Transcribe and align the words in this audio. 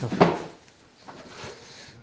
טוב. 0.00 0.12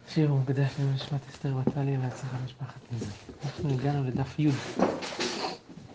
שיר 0.09 0.33
ומקדש 0.33 0.71
לנשמת 0.79 1.21
אסתר 1.29 1.53
בתליה 1.57 1.99
והצלחה 1.99 2.37
משפחת 2.45 2.79
נזק. 2.91 3.07
אנחנו 3.45 3.69
הגענו 3.69 4.03
לדף 4.03 4.39
י'. 4.39 4.49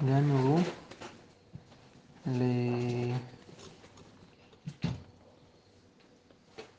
הגענו 0.01 0.59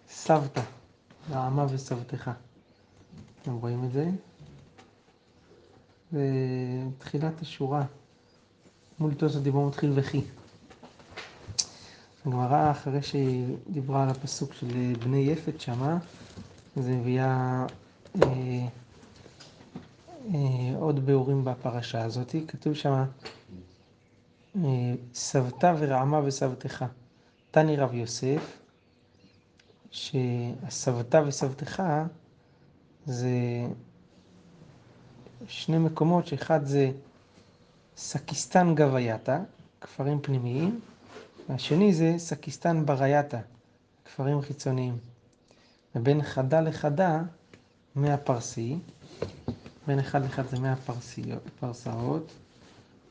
לסבתא, 0.07 0.61
לעמה 1.29 1.65
וסבתך. 1.69 2.31
אתם 3.41 3.53
רואים 3.53 3.83
את 3.83 3.91
זה? 3.91 4.09
בתחילת 6.11 7.41
השורה, 7.41 7.85
מול 8.99 9.13
תוספות 9.13 9.43
דיבור 9.43 9.67
מתחיל 9.67 9.91
וכי. 9.95 10.21
הגמרא, 12.25 12.71
אחרי 12.71 13.01
שהיא 13.01 13.55
דיברה 13.69 14.03
על 14.03 14.09
הפסוק 14.09 14.53
של 14.53 14.93
בני 15.03 15.17
יפת 15.17 15.61
שמה, 15.61 15.97
זה 16.75 16.91
מביאה 16.91 17.65
אה, 18.23 18.29
אה, 20.33 20.75
עוד 20.79 21.05
ביאורים 21.05 21.45
בפרשה 21.45 22.03
הזאת. 22.03 22.35
כתוב 22.47 22.73
שמה, 22.73 23.05
אה, 24.55 24.93
סבתא 25.13 25.73
ורעמה 25.79 26.19
וסבתך. 26.25 26.85
תני 27.51 27.75
רב 27.75 27.93
יוסף, 27.93 28.57
שהסבתא 29.91 31.21
וסבתך 31.27 31.83
זה 33.05 33.29
שני 35.47 35.77
מקומות, 35.77 36.27
שאחד 36.27 36.65
זה 36.65 36.91
סקיסטן 37.97 38.75
גווייתא, 38.75 39.39
כפרים 39.81 40.19
פנימיים, 40.21 40.79
והשני 41.49 41.93
זה 41.93 42.13
סקיסטן 42.17 42.85
ברייתא, 42.85 43.39
כפרים 44.05 44.41
חיצוניים. 44.41 44.97
ובין 45.95 46.23
חדה 46.23 46.61
לחדה, 46.61 47.21
מאה 47.95 48.17
פרסי, 48.17 48.77
בין 49.87 49.99
אחד 49.99 50.23
לאחד 50.23 50.47
זה 50.47 50.59
מאה 50.59 50.75
פרסאות, 51.59 52.31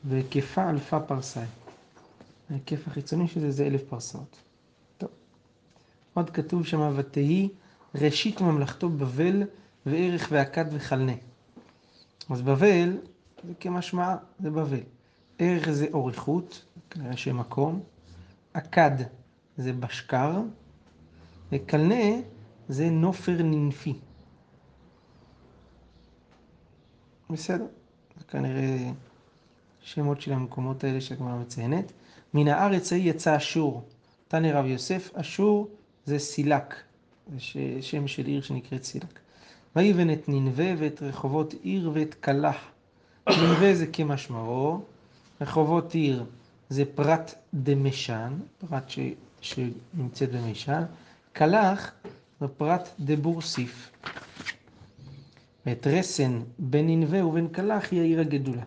והיקפה 0.03 0.69
אלפה 0.69 0.99
פרסאי. 0.99 1.45
ההיקף 2.49 2.87
החיצוני 2.87 3.27
של 3.27 3.39
זה 3.39 3.51
זה 3.51 3.65
אלף 3.65 3.83
פרסאות. 3.89 4.35
טוב. 4.97 5.09
עוד 6.13 6.29
כתוב 6.29 6.65
שם, 6.65 6.93
ותהי 6.95 7.49
ראשית 7.95 8.41
ממלכתו 8.41 8.89
בבל 8.89 9.43
וארך 9.85 10.27
ואכד 10.31 10.65
וכלנה. 10.71 11.15
אז 12.29 12.41
בבל, 12.41 12.97
זה 13.47 13.53
כמשמע, 13.59 14.15
זה 14.39 14.51
בבל. 14.51 14.79
ערך 15.39 15.69
זה 15.69 15.87
אוריכות, 15.93 16.65
כנראה 16.89 17.17
שם 17.17 17.43
הכד 18.55 18.91
זה 19.57 19.73
בשקר, 19.73 20.41
וקלנה 21.51 22.21
זה 22.69 22.89
נופר 22.89 23.43
ננפי. 23.43 23.93
בסדר, 27.29 27.65
זה 28.17 28.23
כנראה 28.27 28.91
שמות 29.81 30.21
של 30.21 30.33
המקומות 30.33 30.83
האלה 30.83 31.01
שהגמרא 31.01 31.35
מציינת. 31.35 31.91
מן 32.33 32.47
הארץ 32.47 32.93
ההיא 32.93 33.09
יצא 33.09 33.37
אשור. 33.37 33.83
תני 34.27 34.51
רב 34.51 34.65
יוסף, 34.65 35.09
אשור 35.13 35.67
זה 36.05 36.19
סילק, 36.19 36.75
זה 37.27 37.81
שם 37.81 38.07
של 38.07 38.25
עיר 38.25 38.41
שנקראת 38.41 38.83
סילק. 38.83 39.19
ויבן 39.75 40.13
את 40.13 40.29
ננבה 40.29 40.73
ואת 40.77 41.01
רחובות 41.03 41.53
עיר 41.61 41.91
ואת 41.93 42.13
קלח. 42.13 42.57
ננבה 43.29 43.75
זה 43.75 43.87
כמשמעו, 43.87 44.81
רחובות 45.41 45.93
עיר 45.93 46.25
זה 46.69 46.83
פרט 46.95 47.33
דמשן, 47.53 48.33
פרט 48.57 48.89
ש, 48.89 48.99
שנמצאת 49.41 50.31
במשן, 50.31 50.83
קלח 51.33 51.91
זה 52.41 52.47
פרט 52.47 52.89
דבורסיף. 52.99 53.91
ואת 55.65 55.87
רסן 55.87 56.41
בין 56.59 56.87
ננבה 56.87 57.25
ובין 57.25 57.47
קלח 57.47 57.91
היא 57.91 58.01
העיר 58.01 58.19
הגדולה. 58.19 58.63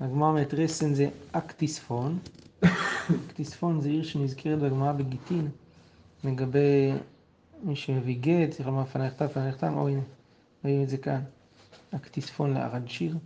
הגמרא 0.00 0.28
אומרת 0.28 0.54
רסן 0.54 0.94
זה 0.94 1.08
אקטיספון, 1.32 2.18
אקטיספון 3.26 3.80
זה 3.80 3.88
עיר 3.88 4.02
שנזכרת 4.02 4.58
בגמרא 4.58 4.92
בגיטין 4.92 5.48
לגבי 6.24 6.92
מי 7.62 7.76
שהביא 7.76 8.16
גט, 8.20 8.50
צריך 8.50 8.68
לומר 8.68 8.84
פניך 8.84 9.56
תם, 9.56 9.76
או 9.76 9.88
הנה, 9.88 10.00
רואים 10.64 10.82
את 10.82 10.88
זה 10.88 10.96
כאן, 10.96 11.20
אקטיספון 11.94 12.54
לארנשיר. 12.54 13.16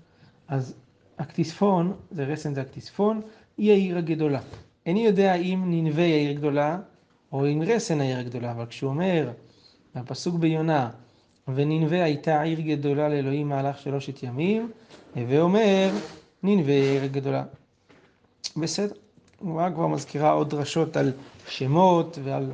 אז 0.48 0.74
אקטיספון, 1.16 1.92
זה 2.10 2.24
רסן 2.24 2.54
זה 2.54 2.62
אקטיספון, 2.62 3.20
היא 3.58 3.72
העיר 3.72 3.98
הגדולה. 3.98 4.40
איני 4.86 5.06
יודע 5.06 5.34
אם 5.34 5.64
ננבה 5.66 6.02
היא 6.02 6.14
העיר 6.14 6.32
גדולה, 6.32 6.78
או 7.32 7.46
אם 7.46 7.62
רסן 7.66 8.00
העיר 8.00 8.18
הגדולה, 8.18 8.50
אבל 8.50 8.66
כשהוא 8.66 8.90
אומר, 8.90 9.30
בפסוק 9.94 10.34
ביונה, 10.34 10.90
וננבה 11.48 12.04
הייתה 12.04 12.42
עיר 12.42 12.60
גדולה 12.60 13.08
לאלוהים 13.08 13.48
מהלך 13.48 13.78
שלושת 13.78 14.22
ימים, 14.22 14.70
הווה 15.14 15.40
אומר, 15.40 15.90
ננבה 16.42 16.72
העיר 16.72 17.02
הגדולה. 17.02 17.44
בסדר, 18.56 18.94
הגמרא 19.40 19.70
כבר 19.70 19.86
מזכירה 19.86 20.30
עוד 20.30 20.50
דרשות 20.50 20.96
על 20.96 21.12
שמות 21.48 22.18
ועל 22.24 22.52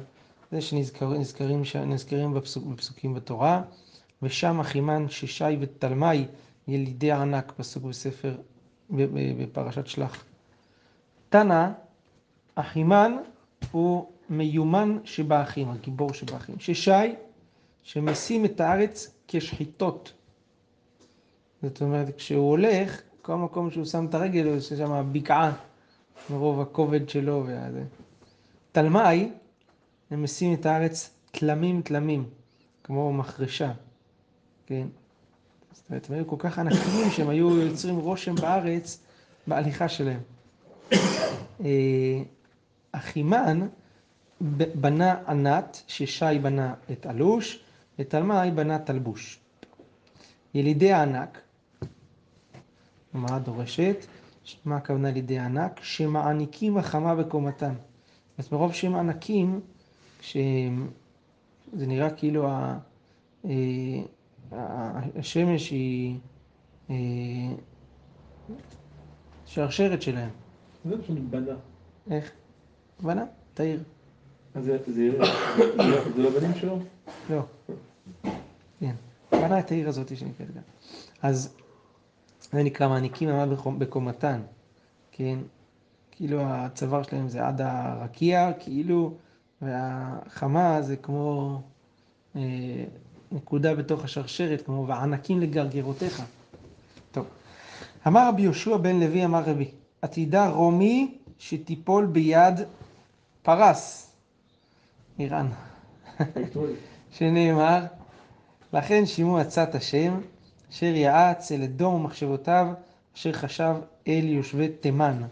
זה 0.52 0.60
שנזכרים 0.60 1.62
נזכרים 1.86 2.34
בפסוק, 2.34 2.64
בפסוקים 2.64 3.14
בתורה, 3.14 3.62
ושם 4.22 4.60
אחימן 4.60 5.06
ששי 5.08 5.56
ותלמי 5.60 6.26
ילידי 6.68 7.12
ענק, 7.12 7.52
פסוק 7.56 7.84
בספר, 7.84 8.34
בפרשת 8.90 9.86
שלח. 9.86 10.24
תנא, 11.32 11.68
אחימן 12.54 13.16
הוא 13.70 14.06
מיומן 14.30 14.98
שבאחים, 15.04 15.70
הגיבור 15.70 16.12
שבאחים. 16.14 16.54
ששי, 16.58 17.14
שמשים 17.82 18.44
את 18.44 18.60
הארץ 18.60 19.14
כשחיטות. 19.28 20.12
זאת 21.62 21.82
אומרת, 21.82 22.16
כשהוא 22.16 22.50
הולך, 22.50 23.00
כל 23.22 23.34
מקום 23.34 23.70
שהוא 23.70 23.84
שם 23.84 24.06
את 24.06 24.14
הרגל, 24.14 24.46
יש 24.46 24.68
שם 24.68 25.08
בקעה, 25.12 25.52
מרוב 26.30 26.60
הכובד 26.60 27.08
שלו. 27.08 27.44
וזה. 27.46 27.84
תלמי, 28.72 29.30
הם 30.10 30.22
משים 30.22 30.54
את 30.54 30.66
הארץ 30.66 31.10
תלמים 31.30 31.82
תלמים, 31.82 32.24
כמו 32.84 33.12
מחרשה, 33.12 33.72
כן? 34.66 34.86
זאת 35.72 35.90
אומרת, 35.90 36.10
הם 36.10 36.14
היו 36.14 36.26
כל 36.26 36.36
כך 36.38 36.58
ענקיים 36.58 37.10
שהם 37.10 37.28
היו 37.28 37.58
יוצרים 37.60 37.98
רושם 37.98 38.34
בארץ 38.34 38.98
בהליכה 39.46 39.88
שלהם. 39.88 40.20
אה, 41.64 42.22
אחימן 42.92 43.68
בנה 44.74 45.14
ענת, 45.28 45.82
ששי 45.86 46.38
בנה 46.42 46.74
את 46.92 47.06
אלוש, 47.06 47.64
ותלמי 47.98 48.50
בנה 48.54 48.78
תלבוש. 48.78 49.40
ילידי 50.54 50.92
הענק, 50.92 51.40
מה 53.12 53.38
דורשת? 53.38 54.06
מה 54.64 54.76
הכוונה 54.76 55.10
לידי 55.10 55.38
הענק? 55.38 55.80
שמעניקים 55.82 56.76
החמה 56.78 57.14
בקומתם. 57.14 57.74
אז 58.38 58.52
מרוב 58.52 58.72
שהם 58.72 58.94
ענקים, 58.94 59.60
שזה 60.20 60.36
נראה 61.72 62.10
כאילו 62.10 62.48
אה, 63.44 63.50
השמש 65.18 65.70
היא 65.70 66.18
אה, 66.90 66.96
שרשרת 69.46 70.02
שלהם. 70.02 70.41
זה 70.84 71.02
פשוט 71.02 71.18
בנה. 71.30 71.54
איך? 72.10 72.30
בנה? 73.02 73.24
אז 74.54 74.64
זה 74.64 74.78
לא 76.16 76.30
בנים 76.30 76.54
שלו? 76.54 76.78
לא. 77.30 77.42
כן. 78.80 78.94
בנה 79.32 79.58
את 79.58 79.70
העיר 79.70 79.88
הזאת 79.88 80.16
שנקראת 80.16 80.54
גם. 80.54 80.62
אז 81.22 81.54
זה 82.52 82.62
נקרא 82.62 82.88
מעניקים 82.88 83.28
עמד 83.28 83.58
בקומתן, 83.78 84.40
כן? 85.12 85.38
כאילו 86.10 86.40
הצוואר 86.42 87.02
שלהם 87.02 87.28
זה 87.28 87.46
עד 87.46 87.60
הרקיע, 87.60 88.52
כאילו, 88.58 89.14
והחמה 89.62 90.82
זה 90.82 90.96
כמו 90.96 91.60
אה, 92.36 92.40
נקודה 93.32 93.74
בתוך 93.74 94.04
השרשרת, 94.04 94.62
כמו 94.62 94.86
וענקים 94.88 95.40
לגרגרותיך. 95.40 96.22
טוב. 97.12 97.26
אמר 98.06 98.28
רבי 98.28 98.42
יהושע 98.42 98.76
בן 98.76 99.00
לוי, 99.00 99.24
אמר 99.24 99.42
רבי, 99.46 99.70
עתידה 100.02 100.48
רומי 100.48 101.18
שתיפול 101.38 102.06
ביד 102.06 102.54
פרס, 103.42 104.12
איראן, 105.18 105.48
שנאמר, 107.10 107.84
לכן 108.72 109.06
שימו 109.06 109.38
עצת 109.38 109.74
השם, 109.74 110.20
אשר 110.70 110.86
יעץ 110.86 111.52
אל 111.52 111.62
אדום 111.62 111.94
ומחשבותיו, 111.94 112.66
אשר 113.16 113.32
חשב 113.32 113.74
אל 114.08 114.24
יושבי 114.24 114.68
תימן. 114.68 115.22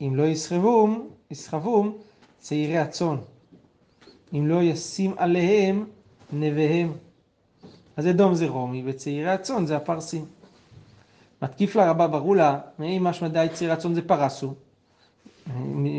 אם 0.00 0.12
לא 0.16 0.22
יסחבום, 0.22 1.08
יסחבום 1.30 1.98
צעירי 2.38 2.78
הצאן. 2.78 3.16
אם 4.32 4.48
לא 4.48 4.62
ישים 4.62 5.14
עליהם 5.16 5.86
נביהם. 6.32 6.92
אז 7.96 8.06
אדום 8.06 8.34
זה 8.34 8.48
רומי, 8.48 8.82
וצעירי 8.86 9.30
הצאן 9.30 9.66
זה 9.66 9.76
הפרסים. 9.76 10.24
מתקיף 11.42 11.76
לה 11.76 11.90
רבה 11.90 12.06
ברולה, 12.06 12.58
מאי 12.78 12.98
משמע 12.98 13.28
דאי 13.28 13.48
צעירי 13.48 13.72
הצאן 13.72 13.94
זה 13.94 14.02
פרסו. 14.02 14.54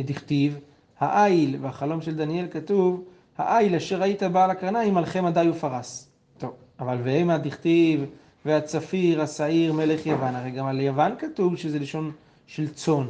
דכתיב, 0.05 0.59
העיל 0.99 1.57
והחלום 1.61 2.01
של 2.01 2.15
דניאל 2.15 2.47
כתוב, 2.51 3.03
העיל 3.37 3.75
אשר 3.75 4.03
היית 4.03 4.23
בעל 4.23 4.49
הקרניים 4.51 4.93
מלכי 4.93 5.21
מדי 5.21 5.49
ופרס. 5.49 6.09
טוב, 6.37 6.53
אבל 6.79 6.97
והמה 7.03 7.37
דכתיב 7.37 8.05
והצפיר 8.45 9.21
השעיר 9.21 9.73
מלך 9.73 10.05
יוון, 10.05 10.35
הרי 10.35 10.51
גם 10.51 10.65
על 10.65 10.79
יוון 10.79 11.15
כתוב 11.19 11.55
שזה 11.55 11.79
לשון 11.79 12.11
של 12.47 12.73
צאן, 12.73 13.07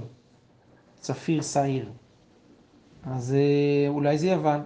צפיר 0.99 1.41
שעיר. 1.41 1.89
אז 3.05 3.33
אה, 3.33 3.89
אולי 3.89 4.17
זה 4.17 4.27
יוון. 4.27 4.61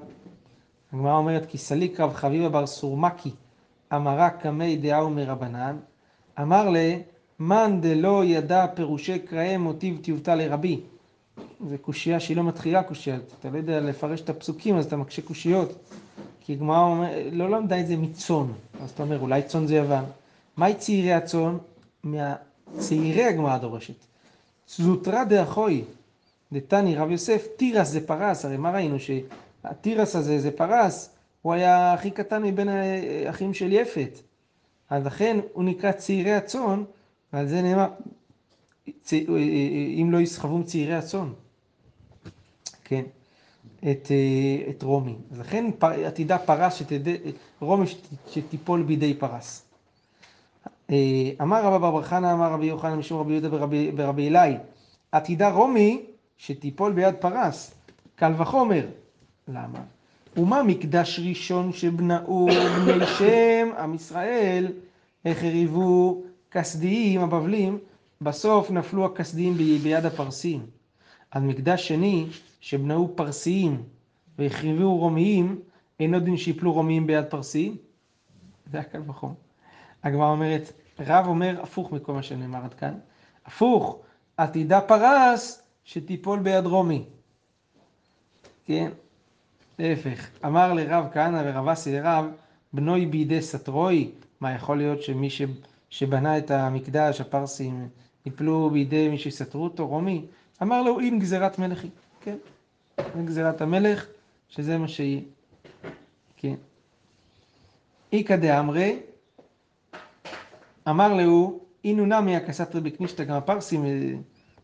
הגמרא 0.94 1.18
אומרת 1.18 1.46
כי 1.46 1.58
סליק 1.58 2.00
רב 2.00 2.14
חביבה 2.14 2.50
בר 2.50 2.68
סורמקי 2.68 3.32
אמרה 3.94 4.30
קמי 4.30 4.78
דעה 4.78 5.06
ומרבנן, 5.06 5.78
אמר 6.42 6.70
לה 6.70 6.98
מאן 7.40 7.82
דלא 7.82 8.26
ידע 8.26 8.68
פירושי 8.68 9.20
קראי 9.20 9.58
מוטיב 9.58 10.00
טיובטה 10.02 10.36
לרבי. 10.36 10.80
זו 11.70 11.76
קושייה 11.82 12.20
שהיא 12.20 12.38
לא 12.38 12.44
מתחילה 12.44 12.84
קושייה, 12.84 13.18
אתה 13.40 13.50
לא 13.50 13.58
יודע 13.58 13.80
לפרש 13.80 14.22
את 14.22 14.30
הפסוקים 14.30 14.78
אז 14.78 14.86
אתה 14.86 14.98
מקשה 14.98 15.22
קושיות. 15.22 15.74
כי 16.42 16.54
הגמרא 16.54 17.08
לא 17.32 17.50
למדה 17.50 17.80
את 17.80 17.88
זה 17.88 17.98
מצאן, 17.98 18.46
אז 18.82 18.90
אתה 18.90 19.04
אומר 19.04 19.20
אולי 19.20 19.42
צאן 19.44 19.68
זה 19.68 19.76
יוון. 19.76 20.06
מהי 20.58 20.74
צעירי 20.74 21.14
הצאן? 21.14 21.58
מהצעירי 22.04 23.24
הגמרא 23.24 23.58
דורשת. 23.58 23.94
זוטרא 24.68 25.24
דאחוי 25.24 25.84
דתני 26.52 26.96
רב 26.96 27.12
יוסף, 27.12 27.48
תירס 27.58 27.88
זה 27.88 28.08
פרס, 28.08 28.46
הרי 28.46 28.58
מה 28.58 28.72
ראינו 28.72 28.98
שהתירס 29.00 30.16
הזה 30.16 30.40
זה 30.40 30.52
פרס, 30.52 31.10
הוא 31.42 31.54
היה 31.54 31.94
הכי 31.94 32.12
קטן 32.12 32.44
מבין 32.44 32.70
האחים 32.70 33.54
של 33.54 33.74
יפת. 33.74 34.20
אז 34.90 35.06
לכן 35.06 35.40
הוא 35.54 35.64
נקרא 35.64 35.92
צעירי 35.92 36.34
הצאן, 36.34 36.84
ועל 37.36 37.48
זה 37.48 37.62
נאמר, 37.62 37.88
צ... 39.02 39.14
אם 40.02 40.10
לא 40.12 40.18
יסחבום 40.18 40.64
צעירי 40.64 40.96
הצאן. 40.96 41.30
כן, 42.84 43.02
את, 43.80 44.12
את 44.70 44.84
רומי. 44.84 45.16
אז 45.32 45.40
לכן 45.40 45.66
עתידה 46.06 46.38
פרס, 46.38 46.76
שתד... 46.76 47.16
רומי 47.62 47.86
שתיפול 48.32 48.84
בידי 48.84 49.14
פרס. 49.14 49.66
אמר 51.42 51.64
רבא 51.64 51.92
בר 51.92 52.02
חנא, 52.02 52.34
אמר 52.34 52.52
רבי 52.52 52.66
יוחנן 52.66 52.96
משום 52.96 53.20
רבי 53.20 53.34
יהודה 53.34 53.50
ברבי 53.96 54.28
אלי, 54.28 54.58
עתידה 55.12 55.50
רומי 55.52 56.02
שתיפול 56.38 56.92
ביד 56.92 57.16
פרס. 57.16 57.74
קל 58.16 58.34
וחומר. 58.38 58.88
למה? 59.48 59.80
ומה 60.38 60.64
מקדש 60.64 61.20
ראשון 61.30 61.74
שבנאו 61.74 62.48
בני 62.86 63.08
שם 63.08 63.70
עם 63.80 63.94
ישראל, 63.94 64.72
החריבו 65.26 66.22
כסדיים, 66.56 67.22
הבבלים, 67.22 67.80
בסוף 68.22 68.72
נפלו 68.72 69.06
הכסדיים 69.06 69.54
ביד 69.84 70.06
הפרסים. 70.06 70.66
על 71.31 71.42
מקדש 71.42 71.88
שני 71.88 72.25
שבנאו 72.60 73.16
פרסיים 73.16 73.84
והחריבו 74.38 74.98
רומיים, 74.98 75.60
אינו 76.00 76.19
דין 76.19 76.38
שיפלו 76.38 76.74
רומיים 76.74 77.07
ביד 77.07 77.25
פרסיים? 77.25 77.78
זה 78.72 78.78
היה 78.78 78.84
קל 78.84 79.02
וחומר. 79.07 79.34
הגמרא 80.04 80.30
אומרת, 80.30 80.74
רב 81.00 81.28
אומר 81.28 81.62
הפוך 81.62 81.92
מכל 81.92 82.13
מה 82.13 82.24
שנאמר 82.24 82.63
עד 82.63 82.74
כאן. 82.74 82.94
הפוך, 83.46 83.98
עתידה 84.38 84.81
פרס 84.81 85.63
שתיפול 85.84 86.40
ביד 86.40 86.66
רומי. 86.66 87.04
כן, 88.66 88.92
להפך. 89.80 90.28
אמר 90.46 90.74
לרב 90.74 91.06
כהנא 91.13 91.42
ורב 91.46 91.68
אסי 91.68 91.94
לרב, 91.94 92.25
בנוי 92.74 93.06
בידי 93.06 93.42
סטרוי. 93.42 94.12
מה 94.42 94.51
יכול 94.51 94.78
להיות 94.78 95.01
שמי 95.01 95.30
ש... 95.30 95.42
שבנה 95.96 96.38
את 96.38 96.52
המקדש, 96.52 97.22
הפרסים, 97.22 97.90
יפלו 98.26 98.70
בידי 98.70 99.10
מי 99.10 99.18
שסתרו 99.18 99.64
אותו, 99.64 99.88
רומי? 99.88 100.26
אמר 100.62 100.82
לו, 100.82 101.00
אם 101.00 101.18
גזירת 101.22 101.60
מלך 101.60 101.84
היא. 101.84 101.92
כן, 102.22 102.38
גזירת 103.26 103.62
המלך, 103.62 104.06
שזה 104.50 104.78
מה 104.78 104.88
שיהיה. 104.88 105.22
כן. 106.38 106.56
איכא 108.14 108.36
דאמרי, 108.36 109.00
אמר 110.90 111.14
לו, 111.14 111.60
אינו 111.84 112.06
נמי 112.06 112.36
הקסטרי 112.36 112.82
בקנישתא, 112.82 113.24
גם 113.24 113.36
הפרסים 113.36 113.86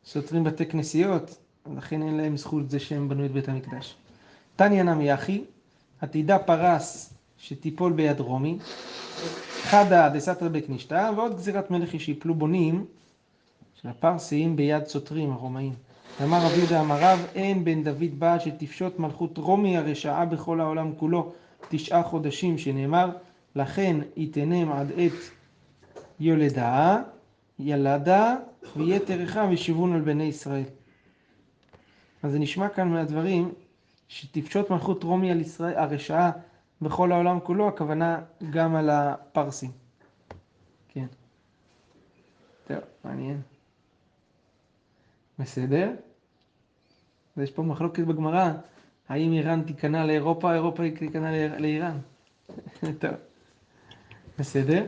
סותרים 0.06 0.44
בתי 0.44 0.66
כנסיות, 0.66 1.38
לכן 1.78 2.02
אין 2.02 2.18
להם 2.18 2.38
זכות 2.38 2.70
זה 2.70 2.80
שהם 2.80 3.10
בנו 3.10 3.26
את 3.26 3.32
בית 3.32 3.50
המקדש. 3.50 3.96
תניא 4.56 4.84
נמי 4.84 5.14
אחי, 5.14 5.44
עתידה 6.02 6.40
פרס 6.40 7.14
שתיפול 7.42 7.94
ביד 7.94 8.20
רומי, 8.20 8.58
חדא 9.62 10.10
דסתרא 10.10 10.48
בקנישתא, 10.48 11.12
ועוד 11.16 11.36
גזירת 11.36 11.72
מלך 11.72 12.00
שיפלו 12.00 12.36
בונים 12.36 12.86
של 13.82 13.88
הפרסים 13.88 14.56
ביד 14.56 14.86
סותרים 14.86 15.32
הרומאים. 15.32 15.74
אמר 16.24 16.38
רבי 16.38 16.58
יהודה 16.58 16.82
אמר 16.82 16.98
רב, 17.00 17.26
אין 17.36 17.64
בן 17.64 17.84
דוד 17.84 18.20
בא 18.20 18.40
שתפשוט 18.40 19.00
מלכות 19.00 19.38
רומי 19.38 19.78
הרשעה 19.78 20.26
בכל 20.26 20.62
העולם 20.62 20.96
כולו 20.96 21.32
תשעה 21.70 22.04
חודשים, 22.04 22.58
שנאמר, 22.58 23.10
לכן 23.56 23.98
יתנם 24.18 24.72
עד 24.72 24.92
עת 24.98 25.32
יולדה, 26.20 27.02
ילדה, 27.60 28.36
ויתר 28.76 29.24
אחד 29.24 29.46
וישובון 29.50 29.94
על 29.94 30.02
בני 30.02 30.24
ישראל. 30.24 30.64
אז 32.24 32.32
זה 32.32 32.40
נשמע 32.40 32.70
כאן 32.70 32.88
מהדברים 32.88 33.52
שתפשוט 34.08 34.70
מלכות 34.70 35.04
רומי 35.04 35.32
על 35.32 35.42
ישראל, 35.42 35.74
הרשעה 35.76 36.32
בכל 36.82 37.12
העולם 37.12 37.40
כולו, 37.40 37.68
הכוונה 37.68 38.22
גם 38.50 38.76
על 38.76 38.90
הפרסים. 38.90 39.72
כן. 40.90 41.06
טוב, 42.68 42.78
מעניין. 43.04 43.42
בסדר? 45.40 45.92
ויש 47.38 47.52
פה 47.52 47.64
מחלוקת 47.64 48.04
בגמרא, 48.04 48.52
האם 49.10 49.34
איראן 49.34 49.64
תיכנע 49.64 50.06
לאירופה, 50.06 50.54
אירופה 50.54 50.84
תיכנע 51.00 51.58
לאיראן. 51.58 51.98
טוב, 53.02 53.12
בסדר? 54.40 54.86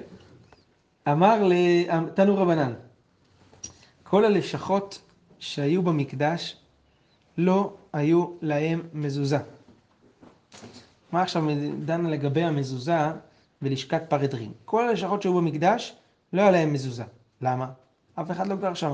אמר 1.08 1.50
תנו 2.16 2.38
רבנן, 2.38 2.74
כל 4.04 4.26
הלשכות 4.26 5.02
שהיו 5.40 5.82
במקדש 5.84 6.58
לא 7.38 7.74
היו 7.94 8.28
להם 8.42 8.82
מזוזה. 8.94 9.38
מה 11.14 11.22
עכשיו 11.22 11.44
דנה 11.86 12.10
לגבי 12.10 12.44
המזוזה 12.44 12.98
בלשכת 13.62 14.02
פרדרין? 14.10 14.52
כל 14.66 14.90
הלשכות 14.90 15.22
שהיו 15.22 15.34
במקדש 15.34 15.96
לא 16.34 16.42
היה 16.42 16.52
להם 16.52 16.74
מזוזה. 16.74 17.04
למה? 17.42 17.72
אף 18.16 18.32
אחד 18.32 18.48
לא 18.48 18.56
גר 18.56 18.74
שם. 18.74 18.94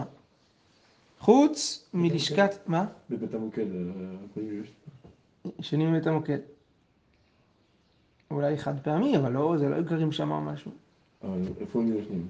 חוץ 1.19 1.89
מלשכת... 1.93 2.67
מה? 2.67 2.85
בבית 3.09 3.33
המוקד, 3.33 3.65
אה, 4.37 4.41
ישנים 5.59 5.91
בבית 5.91 6.07
המוקד. 6.07 6.37
אולי 8.31 8.57
חד 8.57 8.79
פעמי, 8.79 9.17
אבל 9.17 9.31
לא, 9.31 9.55
זה 9.59 9.69
לא 9.69 9.81
גרים 9.81 10.11
שם 10.11 10.31
או 10.31 10.41
משהו. 10.41 10.71
אבל 11.23 11.41
איפה 11.59 11.79
הם 11.79 11.97
ישנים? 11.97 12.27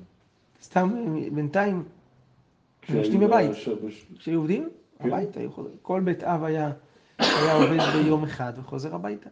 סתם 0.62 1.16
בינתיים, 1.34 1.84
הם 2.88 2.98
ישנים 2.98 3.20
בבית. 3.20 3.52
כשהיו 4.20 4.40
עובדים, 4.40 4.70
כן. 5.00 5.08
הביתה. 5.08 5.40
כל 5.82 6.02
בית 6.02 6.24
אב 6.24 6.44
היה 6.44 6.72
עובד 7.54 7.80
ביום 7.94 8.24
אחד 8.24 8.54
וחוזר 8.58 8.96
הביתה. 8.96 9.30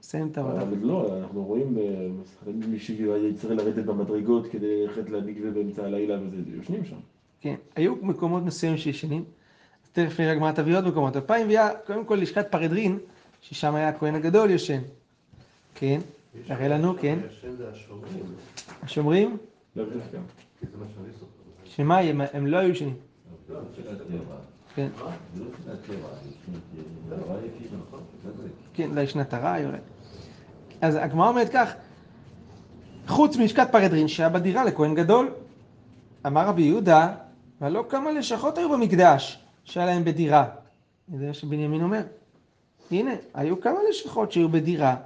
מסיים 0.00 0.28
את 0.32 0.38
העבודה. 0.38 0.62
אבל 0.62 0.78
לא, 0.82 1.18
אנחנו 1.18 1.44
רואים 1.44 1.74
במסחרים 1.74 2.60
מישהו 2.70 3.12
צריך 3.36 3.52
לרדת 3.52 3.84
במדרגות 3.84 4.46
כדי 4.46 4.86
ללכת 4.86 5.10
למקווה 5.10 5.50
באמצע 5.50 5.84
הלילה 5.84 6.18
וזה, 6.22 6.36
יושנים 6.56 6.84
שם. 6.84 6.96
כן, 7.40 7.54
היו 7.76 7.94
מקומות 8.02 8.42
מסוימים 8.42 8.78
שישנים, 8.78 9.24
אז 9.84 9.90
תכף 9.92 10.20
נראה 10.20 10.34
גמרא 10.34 10.52
תביא 10.52 10.76
עוד 10.76 10.88
מקומות. 10.88 11.16
אלפיים 11.16 11.48
ויה, 11.48 11.68
קודם 11.86 12.04
כל 12.04 12.14
לשכת 12.14 12.46
פרדרין, 12.50 12.98
ששם 13.40 13.74
היה 13.74 13.88
הכהן 13.88 14.14
הגדול 14.14 14.50
יושן. 14.50 14.80
כן, 15.74 16.00
תראה 16.46 16.68
לנו, 16.68 16.94
כן. 17.00 17.18
השומרים. 17.72 18.24
השומרים, 18.82 19.36
לאו 19.76 19.84
דווקא. 19.84 20.18
זוכר. 20.72 21.26
שמה, 21.64 21.98
הם, 21.98 22.46
לא 22.46 22.56
היו 22.56 22.70
ישנים. 22.70 22.94
לא, 23.48 23.58
הטבע. 23.92 24.36
כן, 24.74 24.88
זה 25.34 25.44
לא 25.44 25.50
של 25.64 25.70
הטבע, 25.70 26.08
זה 27.08 27.14
הרעי 27.14 27.48
כאילו, 27.58 27.76
נכון? 27.88 28.00
זה 28.24 28.42
זה. 28.42 28.48
כן, 28.74 28.90
אולי 28.90 29.06
שנת 29.06 29.34
הרעי 29.34 29.64
אולי. 29.64 29.78
אז 30.80 30.98
הגמרא 31.00 31.28
אומרת 31.28 31.48
כך, 31.52 31.72
חוץ 33.06 33.36
מלשכת 33.36 33.68
פרדרין 33.72 34.08
שהיה 34.08 34.28
בדירה 34.28 34.64
לכהן 34.64 34.94
גדול, 34.94 35.34
אמר 36.26 36.46
רבי 36.46 36.62
יהודה, 36.62 37.14
אבל 37.60 37.72
לא 37.72 37.84
כמה 37.88 38.12
לשכות 38.12 38.58
היו 38.58 38.70
במקדש 38.70 39.44
שהיה 39.64 39.86
להם 39.86 40.04
בדירה. 40.04 40.48
זה 41.18 41.26
מה 41.26 41.34
שבנימין 41.34 41.82
אומר. 41.82 42.02
הנה, 42.90 43.10
היו 43.34 43.60
כמה 43.60 43.78
לשכות 43.90 44.32
שהיו 44.32 44.48
בדירה, 44.48 44.96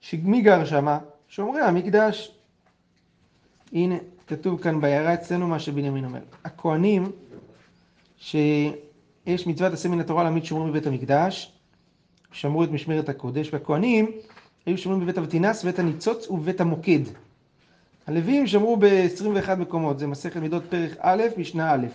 שמי 0.00 0.40
גר 0.40 0.64
שמה? 0.64 0.98
שומרי 1.28 1.60
המקדש. 1.60 2.34
הנה, 3.72 3.94
כתוב 4.26 4.62
כאן 4.62 4.80
בעיירה 4.80 5.14
אצלנו 5.14 5.48
מה 5.48 5.58
שבנימין 5.58 6.04
אומר. 6.04 6.20
הכהנים, 6.44 7.12
שיש 8.18 9.46
מצוות 9.46 9.72
עשה 9.72 9.88
מן 9.88 10.00
התורה 10.00 10.22
להעמיד 10.22 10.44
שומרים 10.44 10.72
בבית 10.72 10.86
המקדש, 10.86 11.52
שמרו 12.32 12.64
את 12.64 12.70
משמרת 12.70 13.08
הקודש, 13.08 13.54
והכהנים 13.54 14.10
היו 14.66 14.78
שומרים 14.78 15.02
בבית 15.02 15.18
אבטינס, 15.18 15.62
בבית 15.62 15.78
הניצוץ 15.78 16.28
ובבית 16.30 16.60
המוקד. 16.60 16.98
הלווים 18.06 18.46
שמרו 18.46 18.76
ב-21 18.76 19.54
מקומות, 19.54 19.98
זה 19.98 20.06
מסכת 20.06 20.36
מידות 20.36 20.62
פרק 20.68 20.90
א', 21.00 21.22
משנה 21.36 21.74
א'. 21.74 21.86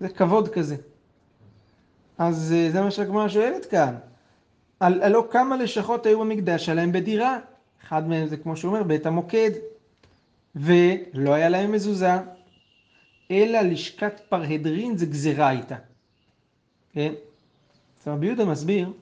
זה 0.00 0.08
כבוד 0.08 0.48
כזה. 0.48 0.76
אז 2.18 2.52
אה, 2.56 2.70
זה 2.70 2.80
מה 2.82 2.90
שהגמרא 2.90 3.28
שואלת 3.28 3.66
כאן. 3.66 3.94
על- 4.80 5.02
הלא 5.02 5.28
כמה 5.30 5.56
לשכות 5.56 6.06
היו 6.06 6.20
במקדש 6.20 6.66
שלהם 6.66 6.92
בדירה, 6.92 7.38
אחד 7.84 8.08
מהם 8.08 8.26
זה 8.26 8.36
כמו 8.36 8.56
שהוא 8.56 8.72
אומר 8.72 8.82
בית 8.82 9.06
המוקד, 9.06 9.50
ולא 10.56 11.32
היה 11.34 11.48
להם 11.48 11.72
מזוזה, 11.72 12.12
אלא 13.30 13.60
לשכת 13.60 14.20
פרהדרין 14.28 14.96
זה 14.96 15.06
גזירה 15.06 15.48
הייתה, 15.48 15.76
כן? 16.92 17.12
אז 18.02 18.08
רבי 18.08 18.26
יהודה 18.26 18.44
מסביר 18.44 18.92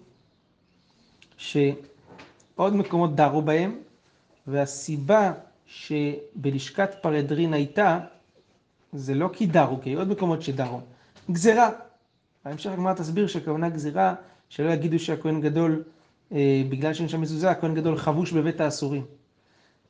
שעוד 1.37 2.77
מקומות 2.77 3.15
דרו 3.15 3.43
בהם, 3.43 3.79
והסיבה 4.47 5.33
שבלשכת 5.67 6.91
פרהדרין 7.03 7.55
הייתה, 7.55 7.99
זה 8.93 9.15
לא 9.15 9.31
כי 9.33 9.47
דרו, 9.47 9.81
כי 9.83 9.91
היו 9.91 9.99
עוד 9.99 10.09
מקומות 10.09 10.43
שדרו, 10.43 10.81
גזירה. 11.31 11.71
בהמשך 12.45 12.71
הגמרא 12.71 12.95
תסביר 12.95 13.27
שהכוונה 13.27 13.69
גזירה, 13.69 14.15
שלא 14.49 14.71
יגידו 14.71 14.99
שהכהן 14.99 15.41
גדול, 15.41 15.83
אה, 16.33 16.63
בגלל 16.69 16.95
שאין 16.95 17.09
שם 17.09 17.21
מזוזה, 17.21 17.51
הכהן 17.51 17.75
גדול 17.75 17.97
חבוש 17.97 18.33
בבית 18.33 18.61
האסורים. 18.61 19.05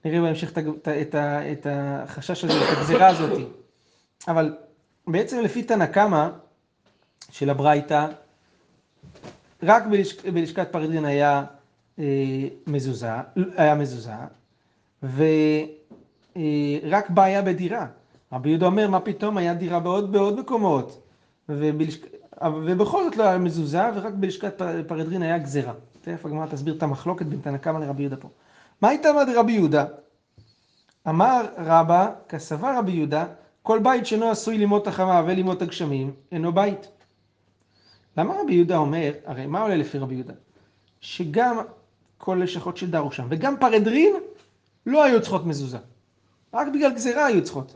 נראה 0.04 0.20
בהמשך 0.20 0.58
את, 0.58 0.88
את, 0.88 1.14
את 1.52 1.66
החשש 1.70 2.44
הזה, 2.44 2.54
את 2.54 2.78
הגזירה 2.78 3.08
הזאת. 3.08 3.40
אבל 4.28 4.56
בעצם 5.06 5.40
לפי 5.40 5.62
תנא 5.62 5.86
קמא 5.86 6.28
של 7.30 7.50
הברייתא, 7.50 8.06
רק 9.62 9.86
בלשכ, 9.86 10.26
בלשכת 10.26 10.72
פרדין 10.72 11.04
היה 11.04 11.44
אה, 11.98 12.04
מזוזה, 12.66 13.10
היה 13.56 13.74
מזוזה, 13.74 14.12
ורק 15.02 15.20
בעיה 17.10 17.42
בדירה. 17.42 17.86
רבי 18.32 18.48
יהודה 18.48 18.66
אומר, 18.66 18.88
מה 18.88 19.00
פתאום, 19.00 19.36
היה 19.36 19.54
דירה 19.54 19.80
בעוד, 19.80 20.12
בעוד 20.12 20.40
מקומות. 20.40 21.02
ובלשכ... 21.48 22.04
ובכל 22.64 23.04
זאת 23.04 23.16
לא 23.16 23.24
היה 23.24 23.38
מזוזה, 23.38 23.82
ורק 23.94 24.12
בלשכת 24.12 24.58
פר- 24.58 24.82
פרדרין 24.86 25.22
היה 25.22 25.38
גזירה. 25.38 25.72
תכף 26.00 26.26
הגמרא 26.26 26.46
תסביר 26.46 26.74
את 26.74 26.82
המחלוקת 26.82 27.26
בין 27.26 27.40
תנא 27.40 27.56
קמא 27.56 27.78
לרבי 27.78 28.02
יהודה 28.02 28.16
פה. 28.16 28.28
מה 28.82 28.88
הייתה 28.88 29.10
אמר 29.10 29.22
רבי 29.36 29.52
יהודה? 29.52 29.84
אמר 31.08 31.46
רבא, 31.58 32.10
כסבר 32.28 32.78
רבי 32.78 32.92
יהודה, 32.92 33.26
כל 33.62 33.78
בית 33.78 34.06
שאינו 34.06 34.30
עשוי 34.30 34.58
לימות 34.58 34.86
החמה 34.86 35.22
ולימות 35.26 35.62
הגשמים, 35.62 36.12
אינו 36.32 36.52
בית. 36.52 36.88
למה 38.16 38.34
רבי 38.42 38.54
יהודה 38.54 38.76
אומר, 38.76 39.12
הרי 39.24 39.46
מה 39.46 39.60
עולה 39.62 39.76
לפי 39.76 39.98
רבי 39.98 40.14
יהודה? 40.14 40.34
שגם 41.00 41.58
כל 42.18 42.40
לשכות 42.42 42.76
שדרו 42.76 43.12
שם, 43.12 43.26
וגם 43.30 43.56
פרדרין 43.60 44.14
לא 44.86 45.04
היו 45.04 45.20
צריכות 45.20 45.46
מזוזה. 45.46 45.78
רק 46.54 46.68
בגלל 46.74 46.94
גזירה 46.94 47.26
היו 47.26 47.44
צריכות. 47.44 47.74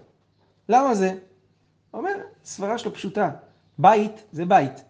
למה 0.69 0.95
זה? 0.95 1.14
אומר, 1.95 2.11
סברה 2.45 2.79
שלו 2.79 2.95
פשוטה, 2.95 3.31
בית 3.79 4.25
זה 4.33 4.45
בית. 4.45 4.85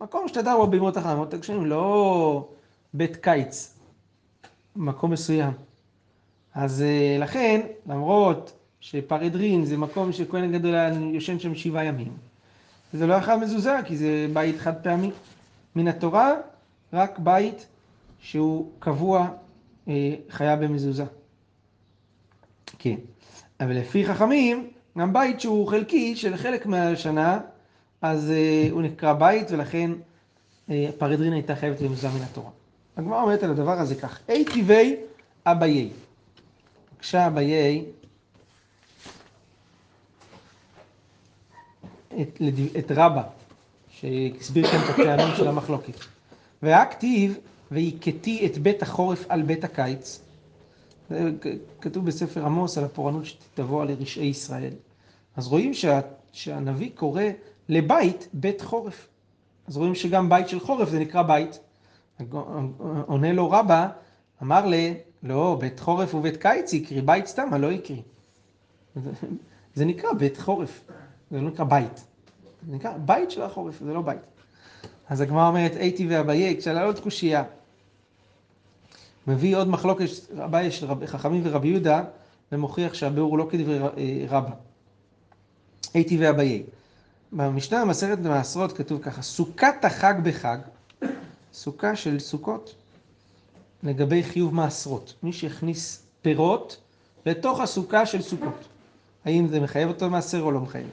מקום 0.00 0.28
שאתה 0.28 0.42
דר 0.42 0.56
בו 0.56 0.66
בימות 0.66 0.96
החמות 0.96 1.34
הגשמים, 1.34 1.66
לא 1.66 2.48
בית 2.94 3.16
קיץ, 3.16 3.74
מקום 4.76 5.10
מסוים. 5.10 5.52
אז 6.54 6.82
אה, 6.82 7.16
לכן, 7.20 7.60
למרות 7.86 8.52
שפרדרין 8.80 9.64
זה 9.64 9.76
מקום 9.76 10.12
שכהן 10.12 10.52
גדול 10.52 10.74
היה 10.74 10.94
יושן 11.12 11.38
שם 11.38 11.54
שבעה 11.54 11.84
ימים, 11.84 12.12
זה 12.94 13.06
לא 13.06 13.14
יכול 13.14 13.34
מזוזה, 13.34 13.76
כי 13.84 13.96
זה 13.96 14.26
בית 14.32 14.58
חד 14.58 14.74
פעמי. 14.82 15.10
מן 15.76 15.88
התורה, 15.88 16.34
רק 16.92 17.18
בית 17.18 17.66
שהוא 18.20 18.70
קבוע 18.78 19.28
אה, 19.88 20.14
חיה 20.30 20.56
במזוזה. 20.56 21.04
כן. 22.78 22.94
אבל 23.60 23.76
לפי 23.76 24.06
חכמים, 24.06 24.70
גם 24.98 25.12
בית 25.12 25.40
שהוא 25.40 25.68
חלקי 25.68 26.16
של 26.16 26.36
חלק 26.36 26.66
מהשנה, 26.66 27.40
אז 28.02 28.30
אה, 28.30 28.68
הוא 28.70 28.82
נקרא 28.82 29.12
בית, 29.12 29.50
ולכן 29.50 29.90
אה, 30.70 30.88
פרדרין 30.98 31.32
הייתה 31.32 31.56
חייבת 31.56 31.82
במזוזה 31.82 32.08
מן 32.08 32.22
התורה. 32.22 32.50
הגמרא 32.96 33.22
אומרת 33.22 33.42
על 33.42 33.50
הדבר 33.50 33.80
הזה 33.80 33.94
כך, 33.94 34.20
אי 34.28 34.44
טבעי 34.44 34.96
אביי. 35.46 35.90
בבקשה 36.92 37.26
אביי 37.26 37.84
את, 42.22 42.40
את 42.78 42.92
רבא, 42.94 43.22
שהסביר 43.88 44.66
כאן 44.66 44.78
את 44.78 44.98
הטעמים 44.98 45.36
של 45.36 45.48
המחלוקת. 45.48 45.94
והכתיב, 46.62 47.38
והכיתי 47.70 48.46
את 48.46 48.58
בית 48.58 48.82
החורף 48.82 49.24
על 49.28 49.42
בית 49.42 49.64
הקיץ. 49.64 50.20
זה 51.10 51.30
כתוב 51.80 52.06
בספר 52.06 52.44
עמוס 52.44 52.78
על 52.78 52.84
הפורענות 52.84 53.24
שתבוא 53.24 53.82
על 53.82 53.90
רשעי 53.90 54.26
ישראל. 54.26 54.72
אז 55.36 55.46
רואים 55.46 55.74
שה, 55.74 56.00
שהנביא 56.32 56.90
קורא 56.94 57.22
לבית 57.68 58.28
בית 58.32 58.60
חורף. 58.60 59.08
אז 59.68 59.76
רואים 59.76 59.94
שגם 59.94 60.28
בית 60.28 60.48
של 60.48 60.60
חורף 60.60 60.88
זה 60.88 60.98
נקרא 60.98 61.22
בית. 61.22 61.58
עונה 63.06 63.32
לו 63.32 63.50
רבא, 63.50 63.88
אמר 64.42 64.66
לי, 64.66 64.94
לא, 65.22 65.56
בית 65.60 65.80
חורף 65.80 66.14
ובית 66.14 66.36
קיץ 66.36 66.72
יקרי, 66.72 67.00
בית 67.00 67.26
סתם, 67.26 67.54
לא 67.54 67.72
יקרי. 67.72 68.02
זה 69.74 69.84
נקרא 69.84 70.12
בית 70.12 70.36
חורף, 70.36 70.84
זה 71.30 71.40
לא 71.40 71.48
נקרא 71.48 71.64
בית. 71.64 72.04
זה 72.66 72.76
נקרא 72.76 72.92
בית 72.98 73.30
של 73.30 73.42
החורף, 73.42 73.80
זה 73.84 73.92
לא 73.92 74.02
בית. 74.02 74.20
אז 75.08 75.20
הגמרא 75.20 75.48
אומרת, 75.48 75.76
הייתי 75.76 76.06
ואביי, 76.08 76.56
כשאלה 76.58 76.84
עוד 76.84 76.98
קושייה. 76.98 77.44
מביא 79.26 79.56
עוד 79.56 79.68
מחלוקת 79.68 80.04
אביי 80.44 80.70
של 80.70 80.86
רב, 80.86 81.06
חכמים 81.06 81.42
ורבי 81.44 81.68
יהודה, 81.68 82.04
ומוכיח 82.52 82.94
שהביאור 82.94 83.30
הוא 83.30 83.38
לא 83.38 83.46
כדברי 83.50 83.80
אה, 83.82 83.88
רבא. 84.28 84.50
הייתי 85.94 86.18
ואביי. 86.18 86.62
במשנה 87.32 87.80
המסכת 87.80 88.18
מעשרות 88.18 88.72
כתוב 88.72 89.02
ככה, 89.02 89.22
סוכת 89.22 89.84
החג 89.84 90.14
בחג, 90.22 90.58
סוכה 91.52 91.96
של 91.96 92.18
סוכות, 92.18 92.74
לגבי 93.82 94.22
חיוב 94.22 94.54
מעשרות. 94.54 95.14
מי 95.22 95.32
שהכניס 95.32 96.02
פירות 96.22 96.76
לתוך 97.26 97.60
הסוכה 97.60 98.06
של 98.06 98.22
סוכות. 98.22 98.68
האם 99.24 99.48
זה 99.48 99.60
מחייב 99.60 99.88
אותו 99.88 100.10
מעשר 100.10 100.40
או 100.40 100.52
לא 100.52 100.60
מחייב? 100.60 100.88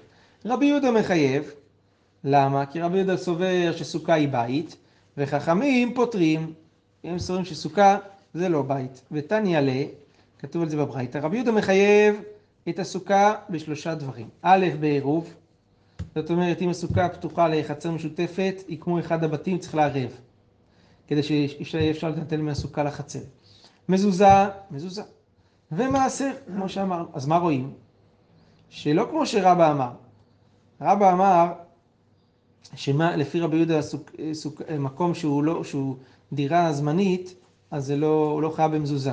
רבי 0.45 0.65
יהודה 0.65 0.91
מחייב, 0.91 1.51
למה? 2.23 2.65
כי 2.65 2.81
רבי 2.81 2.97
יהודה 2.97 3.17
סובר 3.17 3.71
שסוכה 3.75 4.13
היא 4.13 4.29
בית, 4.29 4.75
וחכמים 5.17 5.93
פותרים, 5.93 6.53
הם 7.03 7.19
סוברים 7.19 7.45
שסוכה 7.45 7.97
זה 8.33 8.49
לא 8.49 8.61
בית. 8.61 9.01
ותניא 9.11 9.59
ל, 9.59 9.69
כתוב 10.39 10.61
על 10.61 10.69
זה 10.69 10.77
בברייתא, 10.77 11.17
רבי 11.17 11.35
יהודה 11.35 11.51
מחייב 11.51 12.15
את 12.69 12.79
הסוכה 12.79 13.35
בשלושה 13.49 13.95
דברים. 13.95 14.29
א', 14.41 14.65
בעירוב, 14.79 15.33
זאת 16.15 16.29
אומרת, 16.29 16.61
אם 16.61 16.69
הסוכה 16.69 17.09
פתוחה 17.09 17.47
לחצר 17.47 17.91
משותפת, 17.91 18.55
היא 18.67 18.77
כמו 18.81 18.99
אחד 18.99 19.23
הבתים, 19.23 19.57
צריך 19.57 19.75
לערב. 19.75 20.11
כדי 21.07 21.23
שיהיה 21.23 21.91
אפשר 21.91 22.09
לטלטל 22.09 22.41
מהסוכה 22.41 22.83
לחצר. 22.83 23.19
מזוזה, 23.89 24.25
מזוזה. 24.71 25.01
ומעשר, 25.71 26.31
כמו 26.55 26.69
שאמרנו. 26.69 27.07
אז 27.13 27.25
מה 27.25 27.37
רואים? 27.37 27.73
שלא 28.69 29.07
כמו 29.09 29.25
שרבא 29.25 29.71
אמר. 29.71 29.91
רבא 30.81 31.13
אמר 31.13 31.53
שלפי 32.75 33.39
רבי 33.39 33.57
יהודה 33.57 33.81
סוק, 33.81 34.11
סוק, 34.33 34.61
מקום 34.79 35.13
שהוא, 35.13 35.43
לא, 35.43 35.63
שהוא 35.63 35.95
דירה 36.33 36.73
זמנית, 36.73 37.35
אז 37.71 37.85
זה 37.85 37.95
לא, 37.95 38.31
הוא 38.33 38.41
לא 38.41 38.49
חייב 38.49 38.75
במזוזה. 38.75 39.11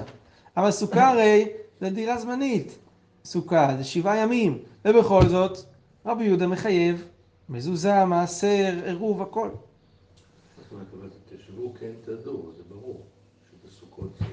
אבל 0.57 0.71
סוכה 0.71 1.09
הרי 1.11 1.49
זה 1.81 1.91
דירה 1.91 2.19
זמנית. 2.19 2.79
סוכה 3.25 3.75
זה 3.79 3.85
שבעה 3.85 4.17
ימים, 4.17 4.59
ובכל 4.85 5.29
זאת 5.29 5.59
רבי 6.07 6.25
יהודה 6.25 6.47
מחייב 6.47 7.05
מזוזה, 7.49 8.05
מעשר, 8.05 8.75
עירוב, 8.85 9.23
הכל. 9.23 9.49
זאת 9.49 10.73
אומרת, 10.73 10.87
אבל 11.01 11.09
תשבו 11.37 11.73
כן 11.81 11.91
תדעו, 12.03 12.51
זה 12.57 12.63
ברור, 12.69 13.03
שבסוכות 13.51 14.11
זה 14.19 14.25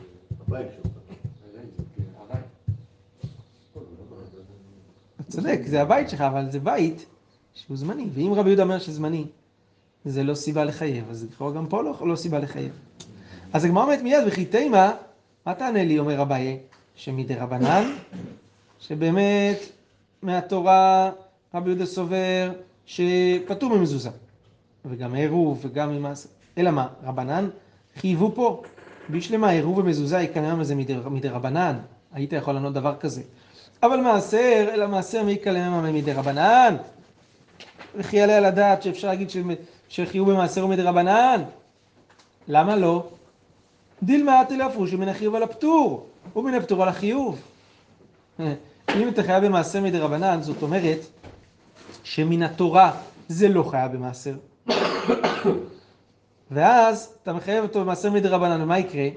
הבית 0.47 0.67
שלך. 0.75 0.91
אתה 5.15 5.23
צודק, 5.23 5.59
זה 5.65 5.81
הבית 5.81 6.09
שלך, 6.09 6.21
אבל 6.21 6.51
זה 6.51 6.59
בית 6.59 7.05
שהוא 7.55 7.77
זמני. 7.77 8.07
ואם 8.13 8.33
רבי 8.33 8.49
יהודה 8.49 8.63
אומר 8.63 8.79
שזמני, 8.79 9.25
זה 10.05 10.23
לא 10.23 10.35
סיבה 10.35 10.63
לחייב, 10.63 11.09
אז 11.09 11.27
לכאורה 11.31 11.51
גם 11.53 11.67
פה 11.67 11.83
לא, 11.83 11.95
לא 12.01 12.15
סיבה 12.15 12.39
לחייב. 12.39 12.71
אז 13.53 13.65
הגמרא 13.65 13.83
אומרת 13.83 14.01
מיד, 14.01 14.23
וכי 14.27 14.45
תימה, 14.45 14.91
מה 15.45 15.53
תענה 15.53 15.83
לי, 15.83 15.99
אומר 15.99 16.21
אביי, 16.21 16.59
שמדי 16.95 17.35
רבנן, 17.35 17.93
שבאמת 18.79 19.57
מהתורה 20.21 21.11
רבי 21.53 21.69
יהודה 21.69 21.85
סובר 21.85 22.51
שפטור 22.85 23.77
ממזוזה, 23.77 24.09
וגם 24.85 25.15
עירוב 25.15 25.59
וגם 25.61 25.91
ממעשה. 25.91 26.29
אלא 26.57 26.71
מה, 26.71 26.87
רבנן 27.03 27.49
חייבו 27.95 28.31
פה, 28.35 28.61
בשלמה 29.09 29.49
עירוב 29.49 29.77
ומזוזה 29.77 30.19
יקנם 30.19 30.59
מזה 30.59 30.75
מדי, 30.75 30.95
מדי 31.11 31.29
רבנן, 31.29 31.77
היית 32.13 32.33
יכול 32.33 32.53
לענות 32.53 32.73
דבר 32.73 32.95
כזה. 32.99 33.21
אבל 33.83 33.99
מעשר, 33.99 34.69
אלא 34.73 34.87
מעשר 34.87 35.23
מי 35.23 35.31
יקלם 35.31 35.93
מדי 35.93 36.13
רבנן? 36.13 36.75
וכי 37.97 38.17
יעלה 38.17 38.37
על 38.37 38.45
הדעת 38.45 38.83
שאפשר 38.83 39.07
להגיד 39.07 39.29
שחיוב 39.89 40.31
במעשר 40.31 40.61
הוא 40.61 40.69
מדי 40.69 40.81
רבנן? 40.81 41.41
למה 42.47 42.75
לא? 42.75 43.07
דילמה 44.03 44.41
תלפוש 44.49 44.93
מן 44.93 45.09
החיוב 45.09 45.35
על 45.35 45.43
הפטור, 45.43 46.05
ומן 46.35 46.53
הפטור 46.53 46.83
על 46.83 46.89
החיוב. 46.89 47.41
אם 48.95 49.07
אתה 49.09 49.23
חייב 49.23 49.45
במעשר 49.45 49.81
מדי 49.81 49.99
רבנן, 49.99 50.41
זאת 50.41 50.61
אומרת 50.61 50.99
שמן 52.03 52.43
התורה 52.43 52.91
זה 53.27 53.47
לא 53.47 53.63
חייב 53.63 53.91
במעשר. 53.91 54.33
ואז 56.51 57.13
אתה 57.23 57.33
מחייב 57.33 57.63
אותו 57.63 57.81
במעשר 57.81 58.11
מדי 58.11 58.27
רבנן, 58.27 58.61
ומה 58.61 58.79
יקרה? 58.79 59.07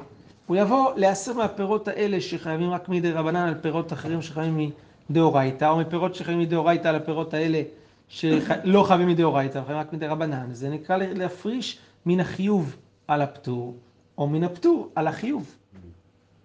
הוא 0.47 0.57
יבוא 0.57 0.93
להסר 0.97 1.33
מהפירות 1.33 1.89
האלה 1.89 2.21
שחייבים 2.21 2.71
רק 2.71 2.89
מדי 2.89 3.13
רבנן 3.13 3.49
על 3.49 3.55
פירות 3.55 3.93
אחרים 3.93 4.23
שחייבים 4.23 4.71
מדאורייתא, 5.11 5.65
או 5.65 5.77
מפירות 5.77 6.15
שחייבים 6.15 6.43
מדאורייתא 6.43 6.89
על 6.89 6.97
הפירות 6.97 7.35
האלה 7.35 7.63
שלא 8.09 8.83
חייבים 8.83 9.09
מדאורייתא, 9.09 9.53
חייבים 9.53 9.77
רק 9.77 9.93
מדי 9.93 10.07
רבנן. 10.07 10.49
זה 10.53 10.69
נקרא 10.71 10.97
להפריש 10.97 11.79
מן 12.07 12.21
החיוב 12.21 12.77
על 13.09 13.23
הפטור, 13.23 13.77
או 14.19 14.29
מן 14.29 14.45
הפטור 14.45 14.91
על 14.95 15.07
החיוב. 15.07 15.55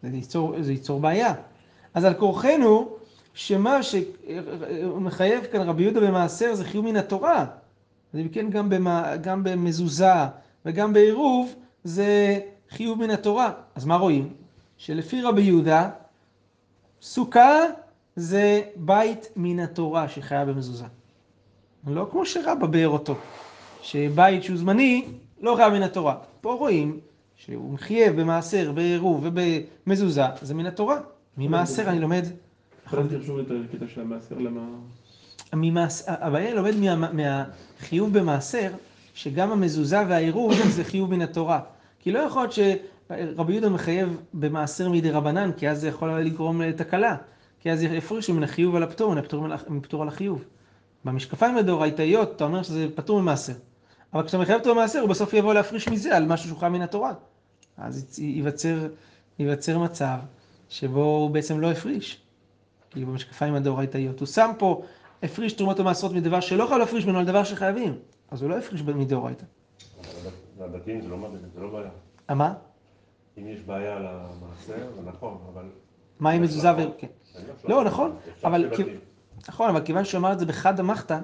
זה 0.03 0.10
ייצור, 0.17 0.55
זה 0.62 0.72
ייצור 0.72 1.00
בעיה. 1.00 1.34
אז 1.93 2.05
על 2.05 2.13
כורחנו, 2.13 2.96
שמה 3.34 3.79
שמחייב 3.84 5.43
כאן 5.51 5.62
רבי 5.62 5.84
יהודה 5.84 6.00
במעשר 6.00 6.55
זה 6.55 6.65
חיוב 6.65 6.86
מן 6.86 6.96
התורה. 6.96 7.46
אז 8.13 8.20
כן 8.32 8.50
גם, 8.50 8.70
במה, 8.70 9.17
גם 9.17 9.43
במזוזה 9.43 10.13
וגם 10.65 10.93
בעירוב 10.93 11.55
זה 11.84 12.39
חיוב 12.70 13.00
מן 13.00 13.10
התורה. 13.10 13.51
אז 13.75 13.86
מה 13.86 13.96
רואים? 13.96 14.34
שלפי 14.77 15.22
רבי 15.22 15.41
יהודה, 15.41 15.89
סוכה 17.01 17.60
זה 18.15 18.62
בית 18.75 19.27
מן 19.36 19.60
התורה 19.60 20.08
שחייב 20.08 20.50
במזוזה. 20.50 20.86
לא 21.88 22.08
כמו 22.12 22.25
שרבא 22.25 22.68
באר 22.68 22.90
אותו, 22.90 23.16
שבית 23.82 24.44
שהוא 24.44 24.58
זמני 24.58 25.06
לא 25.42 25.56
חייב 25.56 25.74
מן 25.74 25.84
התורה. 25.84 26.16
פה 26.42 26.54
רואים 26.54 27.00
שהוא 27.36 27.74
מחייב 27.74 28.22
במעשר, 28.22 28.72
בעירוב 28.72 29.22
ובמזוזה, 29.24 30.24
זה 30.42 30.54
מן 30.54 30.66
התורה. 30.66 30.98
ממעשר 31.38 31.90
אני 31.90 32.00
לומד... 32.00 32.24
שוב 33.25 33.40
את 33.40 33.46
הקטע 33.70 33.86
של 33.94 34.02
המעשר, 34.02 34.38
למה... 34.38 34.62
ממעש... 35.54 36.02
הבעיה 36.08 36.54
לומד 36.54 36.75
מה... 36.75 37.10
מהחיוב 37.13 38.20
במעשר, 38.20 38.72
שגם 39.13 39.52
המזוזה 39.52 40.00
והעירוב 40.10 40.54
זה 40.75 40.84
חיוב 40.84 41.12
מן 41.12 41.22
התורה. 41.22 41.60
כי 42.00 42.12
לא 42.12 42.20
יכול 42.20 42.42
להיות 42.42 42.54
שרבי 42.54 43.54
יהודה 43.54 43.70
מחייב 43.70 44.18
במעשר 44.34 44.90
מדי 44.90 45.12
רבנן, 45.12 45.52
כי 45.58 45.70
אז 45.70 45.82
זה 45.82 45.88
יכול 45.88 46.20
לגרום 46.20 46.62
לתקלה. 46.62 47.16
כי 47.60 47.72
אז 47.72 47.84
יפרישו 47.84 48.34
מן 48.34 48.44
החיוב 48.44 48.75
על 48.75 48.84
הפטור, 48.84 49.16
מן 49.70 49.78
הפטור 49.78 50.02
על 50.02 50.08
החיוב. 50.08 50.44
במשקפיים 51.05 51.57
הדאורייתאיות 51.57 52.36
אתה 52.36 52.43
אומר 52.43 52.63
שזה 52.63 52.88
פטור 52.95 53.22
ממעשר. 53.22 53.53
אבל 54.13 54.24
כשאתה 54.24 54.38
מחייב 54.38 54.60
אותו 54.60 54.75
במעשר, 54.75 55.00
הוא 55.00 55.10
בסוף 55.10 55.33
יבוא 55.33 55.53
להפריש 55.53 55.88
מזה 55.88 56.17
על 56.17 56.25
משהו 56.25 56.48
שהוא 56.48 56.60
חייב 56.60 56.74
מן 56.74 56.81
התורה. 56.81 57.13
אז 57.77 58.19
ייווצר, 58.19 58.88
ייווצר 59.39 59.79
מצב 59.79 60.17
שבו 60.69 61.03
הוא 61.03 61.29
בעצם 61.29 61.60
לא 61.60 61.72
הפריש. 61.72 62.22
כאילו 62.89 63.07
במשקפיים 63.07 63.55
הדאורייתאיות. 63.55 64.19
הוא 64.19 64.27
שם 64.27 64.51
פה, 64.57 64.83
הפריש 65.24 65.53
תרומות 65.53 65.79
ומעשרות 65.79 66.13
מדבר 66.13 66.39
שלא 66.39 66.65
חייב 66.67 66.79
להפריש 66.79 67.05
ממנו 67.05 67.19
על 67.19 67.25
דבר 67.25 67.43
שחייבים. 67.43 67.95
אז 68.31 68.41
הוא 68.41 68.50
לא 68.50 68.57
הפריש 68.57 68.81
מדאורייתא. 68.81 69.45
והדתיים 70.57 71.01
זה 71.01 71.07
לא 71.10 71.29
זה 71.55 71.62
לא 71.62 71.69
בעיה. 71.69 71.89
מה? 72.29 72.53
אם 73.38 73.48
יש 73.48 73.60
בעיה 73.60 73.98
על 73.98 74.05
המעשר, 74.07 74.91
זה 74.95 75.01
נכון, 75.01 75.38
אבל... 75.53 75.65
מה 76.19 76.29
עם 76.29 76.41
מזוזה 76.41 76.72
ו... 76.74 76.77
כן. 76.98 77.07
לא, 77.63 77.75
לא, 77.75 77.83
נכון, 77.83 78.15
אבל... 78.43 78.69
נכון, 79.50 79.69
אבל 79.69 79.81
כיוון 79.85 80.05
שהוא 80.05 80.19
אמר 80.19 80.33
את 80.33 80.39
זה 80.39 80.45
בחד 80.45 80.79
המחתא, 80.79 81.19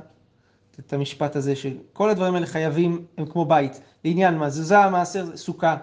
את 0.79 0.93
המשפט 0.93 1.35
הזה, 1.35 1.55
שכל 1.55 2.09
הדברים 2.09 2.35
האלה 2.35 2.45
חייבים, 2.45 3.05
הם 3.17 3.25
כמו 3.25 3.45
בית. 3.45 3.81
לעניין 4.03 4.37
מה, 4.37 4.45
מזוזה, 4.45 4.89
מעשר, 4.89 5.37
סוכה. 5.37 5.77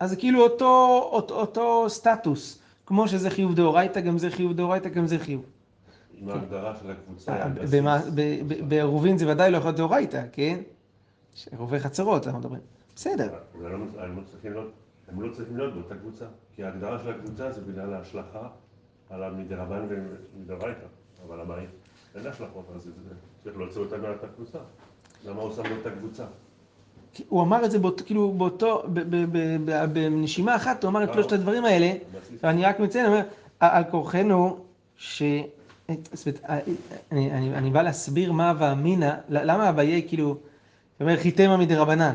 אז 0.00 0.10
זה 0.10 0.16
כאילו 0.16 0.42
אותו, 0.42 1.00
אותו, 1.12 1.40
אותו 1.40 1.84
סטטוס. 1.88 2.58
כמו 2.86 3.08
שזה 3.08 3.30
חיוב 3.30 3.54
דאורייתא, 3.54 4.00
גם 4.00 4.18
זה 4.18 4.30
חיוב 4.30 4.52
דאורייתא, 4.52 4.88
גם 4.88 5.06
זה 5.06 5.18
חיוב. 5.18 5.44
עם 6.14 6.28
ההגדרה 6.28 6.74
של 6.80 6.90
הקבוצה. 6.90 7.44
בעירובין 8.68 9.18
זה 9.18 9.32
ודאי 9.32 9.50
לא 9.50 9.56
יכול 9.56 9.68
להיות 9.68 9.76
דאורייתא, 9.76 10.22
כן? 10.32 10.58
עירובי 11.50 11.80
חצרות, 11.80 12.26
אנחנו 12.26 12.40
מדברים. 12.40 12.60
בסדר. 12.96 13.28
לא 13.60 13.68
הם 15.08 15.22
לא 15.22 15.30
צריכים 15.32 15.56
להיות 15.56 15.74
באותה 15.74 15.94
קבוצה, 15.94 16.24
כי 16.56 16.64
ההגדרה 16.64 16.98
של 16.98 17.10
הקבוצה 17.10 17.52
זה 17.52 17.60
בגלל 17.60 17.94
ההשלכה 17.94 18.48
על 19.10 19.22
המדרבן 19.22 19.86
ומדאורייתא, 19.88 20.86
אבל 21.28 21.40
הבית 21.40 21.68
אין 22.14 22.26
השלכות, 22.26 22.64
אז 22.76 22.88
צריך 23.44 23.56
להוציא 23.56 23.80
אותה 23.80 23.96
מאותה 23.96 24.26
קבוצה. 24.36 24.58
למה 25.26 25.42
הוא 25.42 25.52
שם 25.52 25.62
באותה 25.62 25.90
קבוצה? 25.90 26.24
הוא 27.28 27.42
אמר 27.42 27.64
את 27.64 27.70
זה 27.70 27.78
באות, 27.78 28.00
כאילו 28.00 28.32
באותו, 28.32 28.82
בנשימה 29.92 30.56
אחת, 30.56 30.84
הוא 30.84 30.90
אמר 30.90 31.04
את 31.04 31.12
שלושת 31.12 31.32
הדברים 31.32 31.64
האלה, 31.64 31.92
ואני 32.42 32.64
רק 32.64 32.80
מציין, 32.80 33.06
אומר, 33.06 33.22
על 33.60 33.84
כורחנו, 33.90 34.58
ש... 34.96 35.22
זאת 36.12 36.26
אומרת, 36.26 36.40
אני, 37.12 37.32
אני, 37.32 37.54
אני 37.54 37.70
בא 37.70 37.82
להסביר 37.82 38.32
מה 38.32 38.50
הווה 38.50 38.72
אמינא, 38.72 39.14
למה 39.28 39.68
אביי 39.68 40.04
כאילו, 40.08 40.26
הוא 40.26 40.36
אומר 41.00 41.16
חיתמא 41.16 41.56
מדרבנן. 41.56 42.14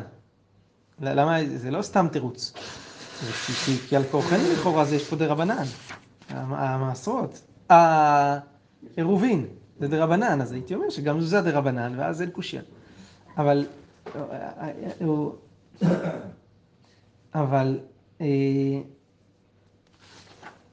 למה, 1.02 1.38
זה 1.56 1.72
לא 1.72 1.82
סתם 1.82 2.08
תירוץ. 2.12 2.54
כי, 3.66 3.78
כי 3.90 3.96
על 3.96 4.04
כורחנו 4.12 4.44
לכאורה 4.54 4.86
זה 4.86 4.96
יש 4.96 5.10
פה 5.10 5.16
דרבנן, 5.16 5.64
המעשרות. 6.30 7.42
העירובין 8.98 9.46
זה 9.80 9.88
דרבנן, 9.88 10.42
אז 10.42 10.52
הייתי 10.52 10.76
אומר 10.76 10.90
שגם 10.90 11.22
זה 11.22 11.42
דרבנן, 11.42 11.94
ואז 11.98 12.22
אין 12.22 12.30
קושייה. 12.30 12.62
אבל 13.38 13.66
אבל, 17.36 17.80
אה, 18.22 18.28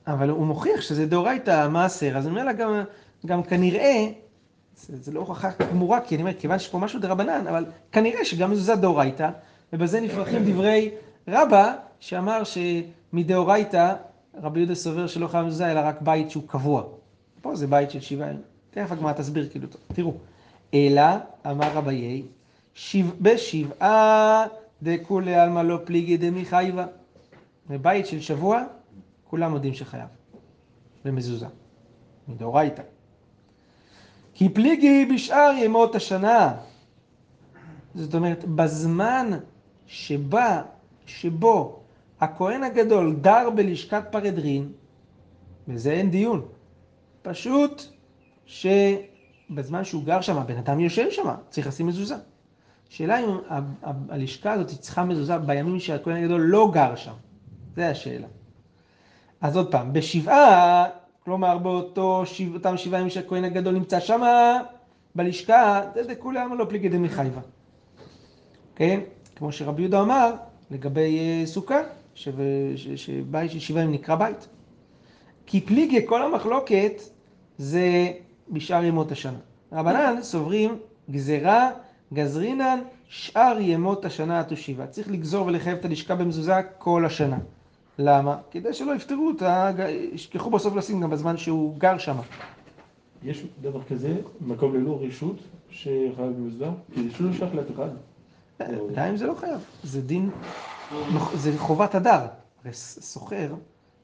אבל 0.06 0.30
הוא 0.30 0.46
מוכיח 0.46 0.80
שזה 0.80 1.06
דאורייתא 1.06 1.50
המעשר, 1.50 2.16
אז 2.16 2.26
לה 2.26 2.52
גם, 2.52 2.82
גם 3.26 3.42
כנראה, 3.42 4.06
זה, 4.76 4.96
זה 4.96 5.12
לא 5.12 5.20
הוכחה 5.20 5.50
גמורה, 5.70 6.00
כי 6.00 6.14
אני 6.14 6.22
אומר, 6.22 6.34
כיוון 6.38 6.58
שיש 6.58 6.68
פה 6.68 6.78
משהו 6.78 7.00
דרבנן, 7.00 7.46
אבל 7.46 7.64
כנראה 7.92 8.24
שגם 8.24 8.50
מזוזה 8.50 8.74
דאורייתא, 8.76 9.30
ובזה 9.72 10.00
נפרחים 10.00 10.44
דברי 10.44 10.90
רבא, 11.28 11.74
שאמר 12.00 12.42
שמדאורייתא, 12.44 13.94
רבי 14.42 14.58
יהודה 14.60 14.74
סובר 14.74 15.06
שלא 15.06 15.26
חייב 15.26 15.46
מזוזה, 15.46 15.72
אלא 15.72 15.80
רק 15.80 16.00
בית 16.00 16.30
שהוא 16.30 16.42
קבוע. 16.46 16.82
פה 17.44 17.56
זה 17.56 17.66
בית 17.66 17.90
של 17.90 18.00
שבעה 18.00 18.28
ימים. 18.28 18.42
תכף 18.70 18.92
הגמרא 18.92 19.12
תסביר 19.12 19.48
כאילו, 19.50 19.68
תראו. 19.92 20.14
אלא, 20.74 21.02
אמר 21.46 21.72
רביי, 21.72 22.22
בשבעה 23.20 24.46
דכולי 24.82 25.34
עלמא 25.34 25.60
לא 25.60 25.78
פליגי 25.84 26.16
דמיחייבה. 26.16 26.86
בבית 27.70 28.06
של 28.06 28.20
שבוע, 28.20 28.62
כולם 29.24 29.54
יודעים 29.54 29.74
שחייב. 29.74 30.08
במזוזה. 31.04 31.46
מדאורייתא. 32.28 32.82
כי 34.34 34.48
פליגי 34.48 35.08
בשאר 35.14 35.52
ימות 35.58 35.94
השנה. 35.94 36.54
זאת 37.94 38.14
אומרת, 38.14 38.44
בזמן 38.44 39.30
שבה, 39.86 40.62
שבו 41.06 41.80
הכהן 42.20 42.62
הגדול 42.62 43.16
דר 43.20 43.50
בלשכת 43.50 44.02
פרדרין, 44.10 44.72
וזה 45.68 45.92
אין 45.92 46.10
דיון. 46.10 46.42
פשוט 47.24 47.82
שבזמן 48.46 49.84
שהוא 49.84 50.04
גר 50.04 50.20
שם, 50.20 50.38
הבן 50.38 50.56
אדם 50.56 50.80
יושב 50.80 51.10
שם, 51.10 51.34
צריך 51.50 51.66
לשים 51.66 51.86
מזוזה. 51.86 52.14
השאלה 52.90 53.18
אם 53.20 53.38
הלשכה 54.08 54.52
הזאת 54.52 54.68
צריכה 54.80 55.04
מזוזה 55.04 55.38
בימים 55.38 55.80
שהכהן 55.80 56.16
הגדול 56.16 56.40
לא 56.40 56.70
גר 56.72 56.96
שם. 56.96 57.12
זה 57.76 57.88
השאלה. 57.88 58.26
אז 59.40 59.56
עוד 59.56 59.70
פעם, 59.70 59.92
בשבעה, 59.92 60.86
כלומר 61.24 61.58
באותו 61.58 62.26
שבע, 62.26 62.76
שבעה 62.76 63.00
ימים 63.00 63.10
שהכהן 63.10 63.44
הגדול 63.44 63.74
נמצא 63.74 64.00
שם, 64.00 64.22
בלשכה, 65.14 65.82
זה 65.94 66.14
דכולם 66.14 66.58
לא 66.58 66.66
פליגי 66.68 66.88
דמחייבה. 66.88 67.40
כן? 68.74 69.00
כמו 69.36 69.52
שרבי 69.52 69.82
יהודה 69.82 70.00
אמר 70.00 70.32
לגבי 70.70 71.18
אה, 71.18 71.46
סוכה, 71.46 71.80
שבית 72.14 73.50
של 73.50 73.58
שבעה 73.58 73.82
ימים 73.82 73.94
נקרא 73.94 74.14
בית. 74.14 74.48
כי 75.46 75.60
פליגי, 75.60 76.06
כל 76.06 76.22
המחלוקת 76.22 77.13
זה 77.58 78.12
בשאר 78.50 78.84
ימות 78.84 79.12
השנה. 79.12 79.38
רבנן 79.72 80.22
סוברים 80.22 80.78
גזירה 81.10 81.70
גזרינן 82.12 82.80
שאר 83.08 83.56
ימות 83.60 84.04
השנה 84.04 84.40
התושיבה. 84.40 84.86
צריך 84.86 85.10
לגזור 85.10 85.46
ולחייב 85.46 85.78
את 85.78 85.84
הלשכה 85.84 86.14
במזוזה 86.14 86.62
כל 86.78 87.06
השנה. 87.06 87.38
למה? 87.98 88.36
כדי 88.50 88.74
שלא 88.74 88.92
יפטרו 88.96 89.26
אותה, 89.28 89.70
ישכחו 90.12 90.50
בסוף 90.50 90.76
לשים 90.76 91.00
גם 91.00 91.10
בזמן 91.10 91.36
שהוא 91.36 91.78
גר 91.78 91.98
שם. 91.98 92.16
יש 93.22 93.44
דבר 93.62 93.82
כזה, 93.82 94.16
מקום 94.40 94.74
ללא 94.74 94.98
רשות, 95.02 95.36
שחייב 95.70 96.18
במזוזה? 96.18 96.66
כי 96.94 97.08
זה 97.08 97.24
לא 97.24 97.32
שייך 97.32 97.54
לתוקד. 97.54 97.88
די 98.94 99.10
אם 99.10 99.16
זה 99.16 99.26
לא 99.26 99.34
חייב. 99.34 99.60
זה 99.82 100.02
דין, 100.02 100.30
זה 101.34 101.58
חובת 101.58 101.94
הדר. 101.94 102.26
הרי 102.64 102.74
סוחר 102.74 103.54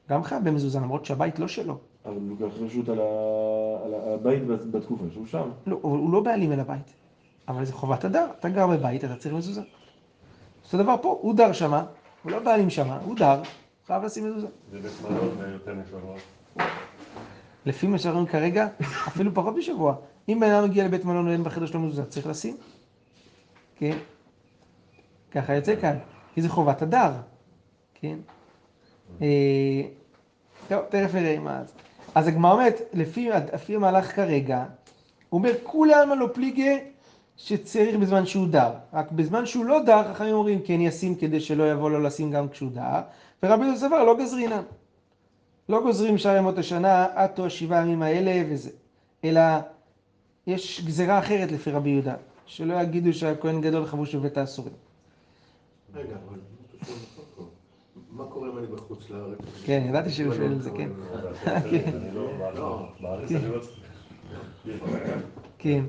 גם 0.09 0.23
חייב 0.23 0.43
במזוזה, 0.43 0.79
למרות 0.79 1.05
שהבית 1.05 1.39
לא 1.39 1.47
שלו. 1.47 1.77
אבל 2.05 2.13
הוא 2.13 2.29
לוקח 2.29 2.55
רשות 2.59 2.89
על 2.89 2.99
הבית 3.93 4.47
בתקופה 4.47 5.03
שהוא 5.13 5.25
שם. 5.25 5.49
לא, 5.67 5.79
הוא 5.81 6.13
לא 6.13 6.19
בעלים 6.19 6.51
על 6.51 6.59
הבית. 6.59 6.93
אבל 7.47 7.65
זה 7.65 7.73
חובת 7.73 8.05
הדר, 8.05 8.27
אתה 8.39 8.49
גר 8.49 8.67
בבית, 8.67 9.03
אתה 9.03 9.15
צריך 9.15 9.35
מזוזה. 9.35 9.61
אותו 10.65 10.77
דבר 10.77 10.95
פה, 11.01 11.19
הוא 11.21 11.35
דר 11.35 11.51
שמה, 11.53 11.85
הוא 12.23 12.31
לא 12.31 12.39
בעלים 12.39 12.69
שמה, 12.69 12.99
הוא 13.05 13.15
דר, 13.15 13.41
חייב 13.87 14.03
לשים 14.03 14.25
מזוזה. 14.25 14.47
זה 14.71 14.79
בית 14.79 14.91
מלון 15.01 15.53
יותר 15.53 15.75
משבוע. 15.75 16.15
לפי 17.65 17.87
מה 17.87 17.99
שאומרים 17.99 18.25
כרגע, 18.25 18.67
אפילו 19.07 19.31
פחות 19.33 19.55
משבוע. 19.55 19.95
אם 20.29 20.39
בן 20.41 20.51
אדם 20.51 20.69
מגיע 20.69 20.85
לבית 20.85 21.05
מלון 21.05 21.27
ואין 21.27 21.43
בחדר 21.43 21.65
שלו 21.65 21.79
מזוזה, 21.79 22.05
צריך 22.05 22.27
לשים. 22.27 22.57
כן. 23.75 23.97
ככה 25.31 25.55
יוצא 25.55 25.75
כאן, 25.81 25.97
כי 26.33 26.41
זה 26.41 26.49
חובת 26.49 26.81
הדר, 26.81 27.11
כן? 27.93 28.17
אה, 29.21 29.81
טוב, 30.67 30.81
תכף 30.89 31.15
נראה 31.15 31.39
מה 31.39 31.63
זה. 31.63 31.73
אז 32.15 32.27
הגמרא 32.27 32.51
אומרת, 32.53 32.81
לפי, 32.93 33.29
לפי 33.53 33.75
המהלך 33.75 34.15
כרגע, 34.15 34.65
הוא 35.29 35.37
אומר, 35.37 35.51
כולי 35.63 35.93
עלמא 35.93 36.13
לא 36.13 36.29
פליגי 36.33 36.79
שצריך 37.37 37.95
בזמן 37.95 38.25
שהוא 38.25 38.47
דר. 38.47 38.71
רק 38.93 39.11
בזמן 39.11 39.45
שהוא 39.45 39.65
לא 39.65 39.83
דר, 39.83 40.13
חכמים 40.13 40.33
אומרים 40.33 40.61
כן 40.65 40.81
ישים 40.81 41.15
כדי 41.15 41.39
שלא 41.39 41.71
יבוא 41.71 41.89
לו 41.89 41.99
לשים 41.99 42.31
גם 42.31 42.49
כשהוא 42.49 42.71
דר, 42.71 43.01
ורבי 43.43 43.65
סבר 43.75 44.03
לא 44.03 44.17
גזרינם. 44.17 44.63
לא 45.69 45.81
גוזרים 45.81 46.17
שאר 46.17 46.37
ימות 46.37 46.57
השנה 46.57 47.07
עד 47.15 47.29
תו 47.29 47.45
השבעה 47.45 47.81
ימים 47.81 48.01
האלה 48.01 48.43
וזה, 48.49 48.69
אלא 49.23 49.41
יש 50.47 50.81
גזירה 50.85 51.19
אחרת 51.19 51.51
לפי 51.51 51.71
רבי 51.71 51.89
יהודה, 51.89 52.15
שלא 52.45 52.73
יגידו 52.81 53.13
שהכהן 53.13 53.61
גדול 53.61 53.85
חבוש 53.85 54.15
בבית 54.15 54.37
האסורים. 54.37 54.73
רגע, 55.95 56.15
אבל 56.29 56.39
מה 58.11 58.23
קורה 58.25 58.49
אם 58.49 58.57
אני 58.57 58.67
בחוץ 58.67 59.09
לארץ? 59.09 59.37
כן, 59.65 59.83
ידעתי 59.89 60.09
שהוא 60.09 60.33
שואל 60.33 60.51
את 60.51 60.61
זה, 60.61 60.71
כן. 60.71 60.89
לא, 62.55 62.87
בארץ 63.01 63.31
אני 63.31 63.49
לא. 63.49 63.59
כן. 65.57 65.83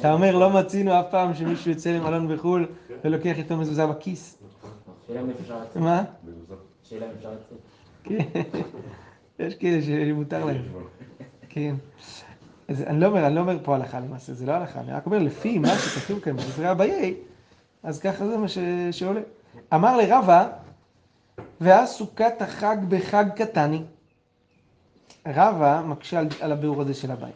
אתה 0.00 0.12
אומר, 0.12 0.36
לא 0.36 0.50
מצינו 0.50 1.00
אף 1.00 1.06
פעם 1.10 1.34
שמישהו 1.34 1.70
יוצא 1.70 1.90
למלון 1.90 2.36
בחו"ל 2.36 2.66
ולוקח 3.04 3.38
איתו 3.38 3.56
מזוזה 3.56 3.86
בכיס. 3.86 4.38
שאלה 5.06 5.20
אם 5.20 5.30
אפשר 5.30 5.62
לצאת. 5.62 5.76
מה? 5.76 6.02
שאלה 6.82 7.06
אם 7.06 7.10
אפשר 7.16 7.30
לצאת. 7.32 7.58
כן. 8.04 8.40
יש 9.38 9.54
כאלה 9.54 9.82
שמותר 9.82 10.44
להם. 10.44 10.62
כן. 11.48 11.74
אז 12.68 12.82
אני 12.82 13.00
לא 13.00 13.06
אומר, 13.06 13.26
אני 13.26 13.34
לא 13.34 13.40
אומר 13.40 13.58
פה 13.62 13.74
הלכה 13.74 14.00
למעשה, 14.00 14.34
זה 14.34 14.46
לא 14.46 14.52
הלכה, 14.52 14.80
אני 14.80 14.92
רק 14.92 15.06
אומר 15.06 15.18
לפי 15.18 15.58
מה 15.58 15.68
שכתוב 15.68 16.20
כאן 16.20 16.36
בדברי 16.36 16.70
אביי, 16.70 17.14
אז 17.82 18.00
ככה 18.00 18.26
זה 18.26 18.38
מה 18.38 18.48
ש... 18.48 18.58
שעולה. 18.90 19.20
אמר 19.74 19.96
לרבה, 19.96 20.48
ואז 21.60 21.90
סוכת 21.90 22.42
החג 22.42 22.76
בחג 22.88 23.24
קטני. 23.36 23.82
רבה 25.26 25.82
מקשה 25.86 26.18
על, 26.18 26.28
על 26.40 26.52
הביאור 26.52 26.80
הזה 26.80 26.94
של 26.94 27.12
אביי. 27.12 27.32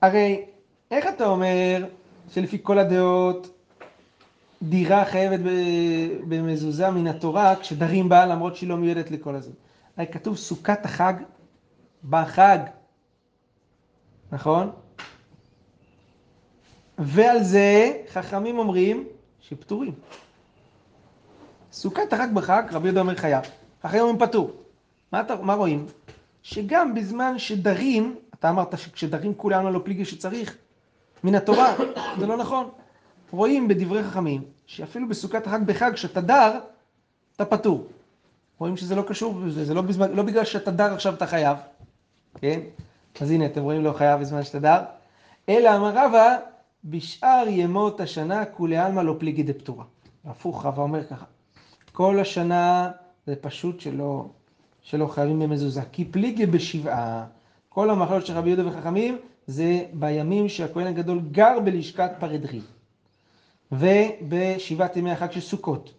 הרי 0.00 0.44
איך 0.90 1.06
אתה 1.06 1.26
אומר 1.26 1.86
שלפי 2.30 2.58
כל 2.62 2.78
הדעות 2.78 3.48
דירה 4.62 5.04
חייבת 5.04 5.40
במזוזה 6.28 6.90
מן 6.90 7.06
התורה 7.06 7.56
כשדרים 7.56 8.08
בה 8.08 8.26
למרות 8.26 8.56
שהיא 8.56 8.68
לא 8.68 8.76
מיועדת 8.76 9.10
לכל 9.10 9.34
הזה? 9.34 9.50
הרי 9.96 10.06
כתוב 10.06 10.36
סוכת 10.36 10.84
החג 10.84 11.14
בחג, 12.10 12.58
נכון? 14.32 14.70
ועל 16.98 17.42
זה 17.42 17.92
חכמים 18.08 18.58
אומרים 18.58 19.06
שפטורים. 19.40 19.94
סוכת 21.76 22.12
החג 22.12 22.28
בחג, 22.34 22.62
רבי 22.70 22.88
יהודה 22.88 23.00
אומר 23.00 23.14
חייב. 23.14 23.44
חכמים 23.82 24.02
אומרים 24.02 24.18
פטור. 24.18 24.50
מה, 25.12 25.20
אתה, 25.20 25.36
מה 25.42 25.54
רואים? 25.54 25.86
שגם 26.42 26.94
בזמן 26.94 27.38
שדרים, 27.38 28.16
אתה 28.34 28.50
אמרת 28.50 28.78
שכשדרים 28.78 29.34
כולנו 29.34 29.70
לא 29.70 29.80
פליגי 29.84 30.04
שצריך, 30.04 30.56
מן 31.24 31.34
התורה, 31.34 31.74
זה 32.20 32.26
לא 32.26 32.36
נכון. 32.36 32.68
רואים 33.30 33.68
בדברי 33.68 34.04
חכמים, 34.04 34.42
שאפילו 34.66 35.08
בסוכת 35.08 35.46
החג 35.46 35.58
בחג, 35.66 35.92
כשאתה 35.94 36.20
דר, 36.20 36.58
אתה 37.36 37.44
פטור. 37.44 37.86
רואים 38.58 38.76
שזה 38.76 38.94
לא 38.94 39.02
קשור 39.02 39.34
זה 39.48 39.74
לא, 39.74 39.82
בזמן, 39.82 40.12
לא 40.12 40.22
בגלל 40.22 40.44
שאתה 40.44 40.70
דר 40.70 40.94
עכשיו 40.94 41.14
אתה 41.14 41.26
חייב, 41.26 41.56
כן? 42.40 42.60
אז 43.20 43.30
הנה, 43.30 43.46
אתם 43.46 43.62
רואים 43.62 43.84
לא 43.84 43.92
חייב 43.92 44.20
בזמן 44.20 44.42
שאתה 44.42 44.58
דר, 44.58 44.80
אלא 45.48 45.76
אמר 45.76 45.92
רבא, 45.94 46.36
בשאר 46.84 47.44
ימות 47.48 48.00
השנה 48.00 48.44
כולי 48.44 48.76
עלמא 48.76 49.00
לא 49.00 49.16
פליגי 49.18 49.42
דפטורה. 49.42 49.84
הפוך, 50.24 50.66
רבא 50.66 50.82
אומר 50.82 51.04
ככה, 51.04 51.24
כל 51.96 52.20
השנה 52.20 52.90
זה 53.26 53.36
פשוט 53.36 53.80
שלא, 53.80 54.26
שלא 54.82 55.06
חייבים 55.06 55.38
במזוזה, 55.38 55.82
כי 55.92 56.04
פליגי 56.04 56.46
בשבעה, 56.46 57.26
כל 57.68 57.90
המחלות 57.90 58.26
של 58.26 58.36
רבי 58.36 58.48
יהודה 58.48 58.68
וחכמים 58.68 59.18
זה 59.46 59.84
בימים 59.92 60.48
שהכהן 60.48 60.86
הגדול 60.86 61.20
גר 61.30 61.60
בלשכת 61.64 62.10
פרדרי. 62.18 62.60
ובשבעת 63.72 64.96
ימי 64.96 65.12
החג 65.12 65.30
של 65.30 65.40
סוכות. 65.40 65.94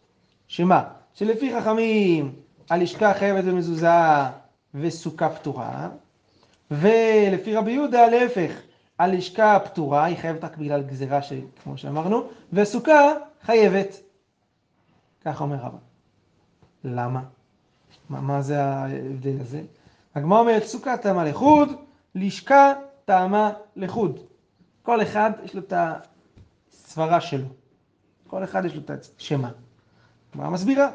שמה? 0.48 0.84
שלפי 1.14 1.60
חכמים 1.60 2.36
הלשכה 2.70 3.14
חייבת 3.14 3.44
במזוזה 3.44 3.90
וסוכה 4.74 5.30
פטורה, 5.30 5.90
ולפי 6.72 7.56
רבי 7.56 7.72
יהודה 7.72 8.08
להפך, 8.08 8.52
הלשכה 9.00 9.60
פטורה, 9.60 10.06
היא 10.06 10.18
חייבת 10.18 10.44
רק 10.44 10.58
בגלל 10.58 10.84
גזירה 10.84 11.20
כמו 11.64 11.78
שאמרנו, 11.78 12.24
וסוכה 12.54 13.14
חייבת. 13.46 14.02
ככה 15.26 15.44
אומר 15.44 15.56
רבא. 15.56 15.87
למה? 16.84 17.24
מה, 18.10 18.22
מה 18.22 18.42
זה 18.42 18.64
ההבדל 18.64 19.42
הזה? 19.42 19.62
הגמרא 20.16 20.40
אומרת 20.40 20.64
סוכה 20.64 20.98
טעמה 20.98 21.26
לחוד, 21.26 21.70
לשכה 22.16 22.74
טעמה 23.06 23.54
לחוד. 23.76 24.20
כל 24.84 25.02
אחד 25.02 25.32
יש 25.44 25.56
לו 25.56 25.62
את 25.62 25.74
הסברה 26.72 27.22
שלו. 27.22 27.48
כל 28.28 28.44
אחד 28.44 28.66
יש 28.66 28.76
לו 28.76 28.82
את 28.82 28.92
השמה. 29.18 29.52
הגמרא 30.34 30.50
מסבירה. 30.50 30.90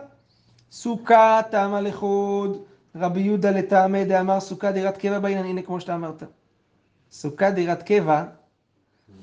סוכה 0.73 1.41
טעמה 1.51 1.81
לחוד, 1.81 2.63
רבי 2.97 3.21
יהודה 3.21 3.51
לטעמי 3.51 4.05
דאמר 4.05 4.41
סוכה 4.41 4.73
דירת 4.73 4.97
קבע 4.97 5.19
בעניין, 5.19 5.47
הנה 5.47 5.63
כמו 5.63 5.81
שאתה 5.81 5.95
אמרת. 5.95 6.23
סוכה 7.13 7.51
דירת 7.51 7.83
קבע, 7.83 8.25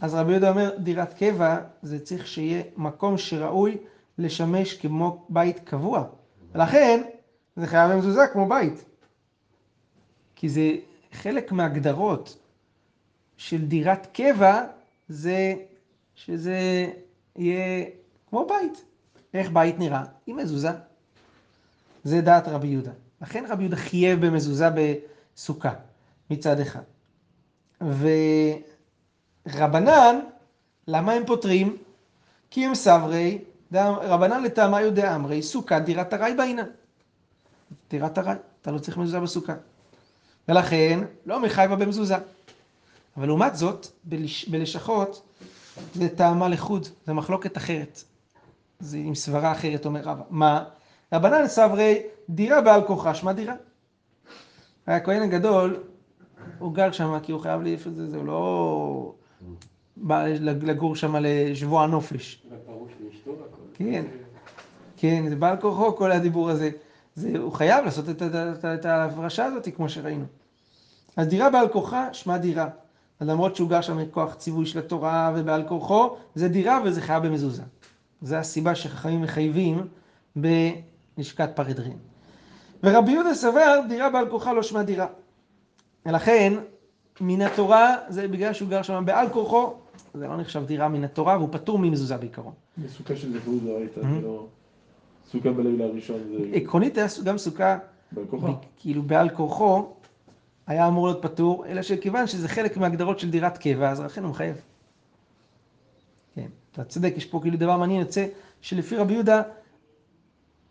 אז 0.02 0.13
רבי 0.13 0.32
יהודה 0.32 0.50
אומר 0.50 0.78
דירת 0.78 1.13
קבע 1.13 1.58
זה 1.82 2.06
צריך 2.06 2.28
שיהיה 2.28 2.63
מקום 2.78 3.17
שראוי 3.17 3.78
לשמש 4.17 4.74
כמו 4.74 5.26
בית 5.30 5.60
קבוע. 5.60 6.04
ולכן 6.55 7.01
זה 7.55 7.67
חייב 7.67 7.91
במזוזה 7.91 8.21
כמו 8.33 8.49
בית. 8.49 8.85
כי 10.35 10.49
זה 10.49 10.71
חלק 11.12 11.51
מהגדרות 11.51 12.38
של 13.38 13.65
דירת 13.65 14.07
קבע 14.13 14.63
זה 15.09 15.53
שזה 16.15 16.88
יהיה 17.35 17.85
כמו 18.29 18.47
בית. 18.47 18.83
איך 19.33 19.49
בית 19.51 19.79
נראה? 19.79 20.03
עם 20.27 20.35
מזוזה. 20.38 20.71
זה 22.03 22.21
דעת 22.21 22.47
רבי 22.47 22.67
יהודה. 22.67 22.91
לכן 23.21 23.45
רבי 23.49 23.63
יהודה 23.63 23.77
חייב 23.77 24.25
במזוזה 24.25 24.67
בסוכה, 24.69 25.73
מצד 26.29 26.59
אחד. 26.59 26.81
ורבנן, 29.47 30.19
למה 30.88 31.12
הם 31.12 31.25
פותרים? 31.25 31.77
כי 32.49 32.65
הם 32.65 32.75
סברי, 32.75 33.38
רבנן 33.73 34.43
לטעמה 34.43 34.82
יודע 34.82 35.15
אמרי, 35.15 35.41
סוכה 35.41 35.79
דירת 35.79 36.13
ארעי 36.13 36.36
בעינן. 36.36 36.65
דירת 37.89 38.17
ארעי, 38.17 38.36
אתה 38.62 38.71
לא 38.71 38.79
צריך 38.79 38.97
מזוזה 38.97 39.19
בסוכה. 39.19 39.53
ולכן, 40.47 40.99
לא 41.25 41.39
מחייבה 41.39 41.75
במזוזה. 41.75 42.15
אבל 43.17 43.27
לעומת 43.27 43.55
זאת, 43.55 43.88
בלש, 44.03 44.49
בלשכות, 44.49 45.21
זה 45.95 46.10
טעמה 46.10 46.49
לחוד, 46.49 46.88
זה 47.05 47.13
מחלוקת 47.13 47.58
אחרת. 47.58 48.03
זה 48.79 48.97
עם 48.97 49.15
סברה 49.15 49.51
אחרת, 49.51 49.86
אומר 49.86 50.01
רבא. 50.03 50.23
מה? 50.29 50.63
רבנן 51.13 51.47
סברי, 51.47 52.01
דירה 52.29 52.62
בעל 52.62 52.88
כוחה, 52.88 53.15
שמה 53.15 53.34
דירה. 53.34 53.53
הכהן 54.88 55.21
הגדול, 55.21 55.84
הוא 56.60 56.73
גר 56.73 56.91
שם 56.91 57.19
כי 57.23 57.32
הוא 57.32 57.41
חייב 57.41 57.62
להעיף 57.62 57.88
את 57.88 57.95
זה, 57.95 58.17
הוא 58.17 58.25
לא 58.25 59.13
בא 59.97 60.25
לגור 60.62 60.95
שם 60.95 61.15
לשבוע 61.15 61.88
נופש. 61.88 62.43
כן, 63.80 64.06
כן, 64.98 65.30
זה 65.30 65.36
בעל 65.36 65.58
כוחו 65.58 65.96
כל 65.96 66.12
הדיבור 66.12 66.50
הזה. 66.50 66.70
זה, 67.15 67.38
הוא 67.38 67.52
חייב 67.52 67.86
לעשות 67.86 68.10
את, 68.10 68.22
את, 68.22 68.32
את, 68.36 68.65
את 68.65 68.86
ההפרשה 68.86 69.46
הזאת 69.46 69.68
כמו 69.76 69.89
שראינו. 69.89 70.26
אז 71.18 71.28
דירה 71.28 71.50
בעל 71.50 71.68
כוחה, 71.68 72.13
שמה 72.13 72.38
דירה. 72.38 72.68
למרות 73.22 73.56
שהוא 73.56 73.70
גר 73.70 73.82
שם 73.82 73.98
מכוח 73.98 74.34
ציווי 74.34 74.65
של 74.65 74.80
התורה 74.80 75.32
ובעל 75.36 75.68
כורחו, 75.68 76.15
זה 76.36 76.50
דירה 76.50 76.80
וזה 76.86 77.02
חייב 77.02 77.28
במזוזה. 77.28 77.63
זו 78.22 78.36
הסיבה 78.36 78.76
שחכמים 78.76 79.22
מחייבים 79.22 79.88
בלשכת 80.36 81.50
פרדרין. 81.56 81.98
ורבי 82.84 83.12
יהודה 83.12 83.34
סבר, 83.34 83.80
דירה 83.89 84.10
בעל 84.10 84.30
כורחה 84.30 84.54
לא 84.54 84.63
שמה 84.63 84.84
דירה. 84.84 85.08
ולכן, 86.06 86.54
מן 87.22 87.42
התורה, 87.42 87.96
זה 88.10 88.28
בגלל 88.28 88.54
שהוא 88.54 88.70
גר 88.70 88.82
שם 88.82 89.04
בעל 89.06 89.30
כורחו, 89.30 89.74
זה 90.13 90.28
לא 90.28 90.38
נחשב 90.38 90.65
דירה 90.65 90.88
מן 90.88 91.04
התורה, 91.04 91.38
והוא 91.38 91.50
פטור 91.52 91.80
ממזוזה 91.80 92.17
בעיקרון. 92.17 92.54
בסוכה 92.78 93.15
של 93.15 93.39
זכרות 93.39 93.62
לא 93.65 93.78
הייתה, 93.78 94.02
זה 94.02 94.22
לא... 94.22 94.45
סוכה 95.32 95.52
בלילה 95.52 95.86
הראשון 95.86 96.19
זה... 96.24 96.50
עקרונית 96.54 96.98
היה 96.98 97.08
גם 97.26 97.38
סוכה, 97.38 97.78
בעל 98.12 98.26
כוחה. 98.30 98.52
כאילו 98.78 99.04
בעל 99.04 99.30
כורחו, 99.30 99.88
היה 100.67 100.88
אמור 100.88 101.08
להיות 101.08 101.22
פטור, 101.22 101.65
אלא 101.65 101.82
שכיוון 101.82 102.28
שזה 102.28 102.48
חלק 102.48 102.78
מהגדרות 102.78 103.19
של 103.19 103.30
דירת 103.30 103.58
קבע, 103.58 103.89
אז 103.89 104.02
לכן 104.02 104.24
הוא 104.24 104.32
מחייב. 104.32 104.62
כן, 106.36 106.48
אתה 106.72 106.84
צודק, 106.84 107.13
יש 107.15 107.26
פה 107.26 107.39
כאילו 107.41 107.58
דבר 107.58 107.78
מעניין, 107.78 108.00
יוצא 108.00 108.26
שלפי 108.62 108.95
רבי 108.95 109.13
יהודה, 109.13 109.41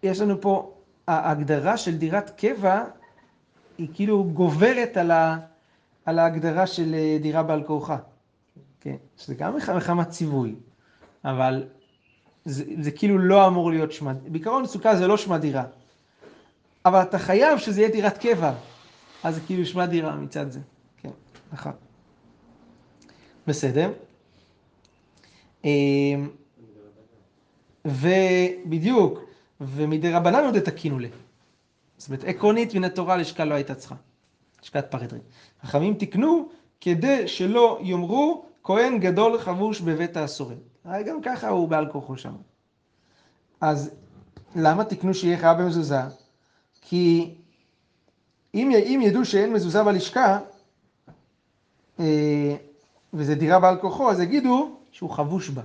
יש 0.02 0.20
לנו 0.20 0.40
פה, 0.40 0.74
ההגדרה 1.08 1.76
של 1.76 1.96
דירת 1.96 2.30
קבע, 2.30 2.84
היא 3.78 3.88
כאילו 3.94 4.24
גוברת 4.24 4.96
על, 4.96 5.10
ה, 5.10 5.38
על 6.04 6.18
ההגדרה 6.18 6.66
של 6.66 6.94
אה, 6.94 7.18
דירה 7.22 7.42
בעל 7.42 7.62
כורחה. 7.62 7.96
כן, 8.88 8.96
שזה 9.16 9.34
גם 9.34 9.56
מחמת 9.56 10.08
ציווי, 10.08 10.54
אבל 11.24 11.64
זה, 12.44 12.64
זה 12.80 12.90
כאילו 12.90 13.18
לא 13.18 13.46
אמור 13.46 13.70
להיות 13.70 13.92
שמע, 13.92 14.12
בעיקרון 14.12 14.66
סוכה 14.66 14.96
זה 14.96 15.06
לא 15.06 15.16
שמע 15.16 15.38
דירה. 15.38 15.64
אבל 16.84 17.02
אתה 17.02 17.18
חייב 17.18 17.58
שזה 17.58 17.80
יהיה 17.80 17.92
דירת 17.92 18.18
קבע, 18.18 18.54
אז 19.22 19.34
זה 19.34 19.40
כאילו 19.40 19.66
שמע 19.66 19.86
דירה 19.86 20.16
מצד 20.16 20.50
זה. 20.50 20.60
כן, 20.96 21.10
נכון. 21.52 21.72
בסדר. 23.46 23.92
אמ, 25.64 26.28
ובדיוק, 27.84 29.20
ומדי 29.60 30.12
רבנן 30.12 30.44
עוד 30.44 30.58
תקינו 30.58 30.98
לה. 30.98 31.08
זאת 31.96 32.08
אומרת, 32.08 32.24
עקרונית 32.24 32.74
מן 32.74 32.84
התורה 32.84 33.16
לשכה 33.16 33.44
לא 33.44 33.54
הייתה 33.54 33.74
צריכה. 33.74 33.94
לשכת 34.62 34.90
פרדרי. 34.90 35.18
חכמים 35.62 35.94
תיקנו 35.94 36.48
כדי 36.80 37.28
שלא 37.28 37.78
יאמרו 37.82 38.47
כהן 38.64 38.98
גדול 38.98 39.38
חבוש 39.38 39.80
בבית 39.80 40.16
האסורים. 40.16 40.58
הרי 40.84 41.04
גם 41.04 41.22
ככה 41.22 41.48
הוא 41.48 41.68
בעל 41.68 41.92
כוחו 41.92 42.16
שם. 42.16 42.34
אז 43.60 43.90
למה 44.56 44.84
תיקנו 44.84 45.14
שיהיה 45.14 45.38
חייב 45.38 45.58
במזוזה? 45.58 46.00
כי 46.80 47.34
אם, 48.54 48.70
אם 48.70 49.00
ידעו 49.02 49.24
שאין 49.24 49.52
מזוזה 49.52 49.84
בלשכה, 49.84 50.38
אה, 52.00 52.56
וזה 53.14 53.34
דירה 53.34 53.60
בעל 53.60 53.80
כוחו, 53.80 54.10
אז 54.10 54.20
יגידו 54.20 54.76
שהוא 54.92 55.10
חבוש 55.10 55.50
בה. 55.50 55.62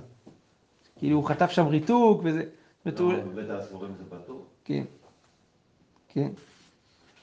כאילו 0.96 1.16
הוא 1.16 1.24
חטף 1.24 1.50
שם 1.50 1.66
ריתוק 1.66 2.20
וזה... 2.24 2.44
למה, 2.86 3.24
בבית 3.24 3.50
האסורים 3.50 3.94
זה 3.98 4.04
פטור? 4.10 4.46
כן, 4.64 4.84
כן, 6.08 6.30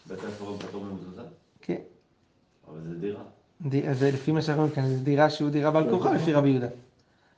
בית 0.08 0.24
האסורים 0.24 0.60
פטור 0.60 0.84
ממזוזה? 0.84 1.22
כן. 1.62 1.82
אבל 2.68 2.80
זה 2.88 2.96
דירה. 2.96 3.24
אז 3.90 4.00
זה 4.00 4.12
לפי 4.12 4.32
מה 4.32 4.42
שאנחנו 4.42 4.64
אומרים 4.64 4.76
כאן, 4.76 4.86
זו 4.88 5.04
דירה 5.04 5.30
שהוא 5.30 5.50
דירה 5.50 5.72
בעל 5.72 5.90
כוחו 5.90 6.14
לפי 6.14 6.34
רבי 6.34 6.50
יהודה. 6.50 6.68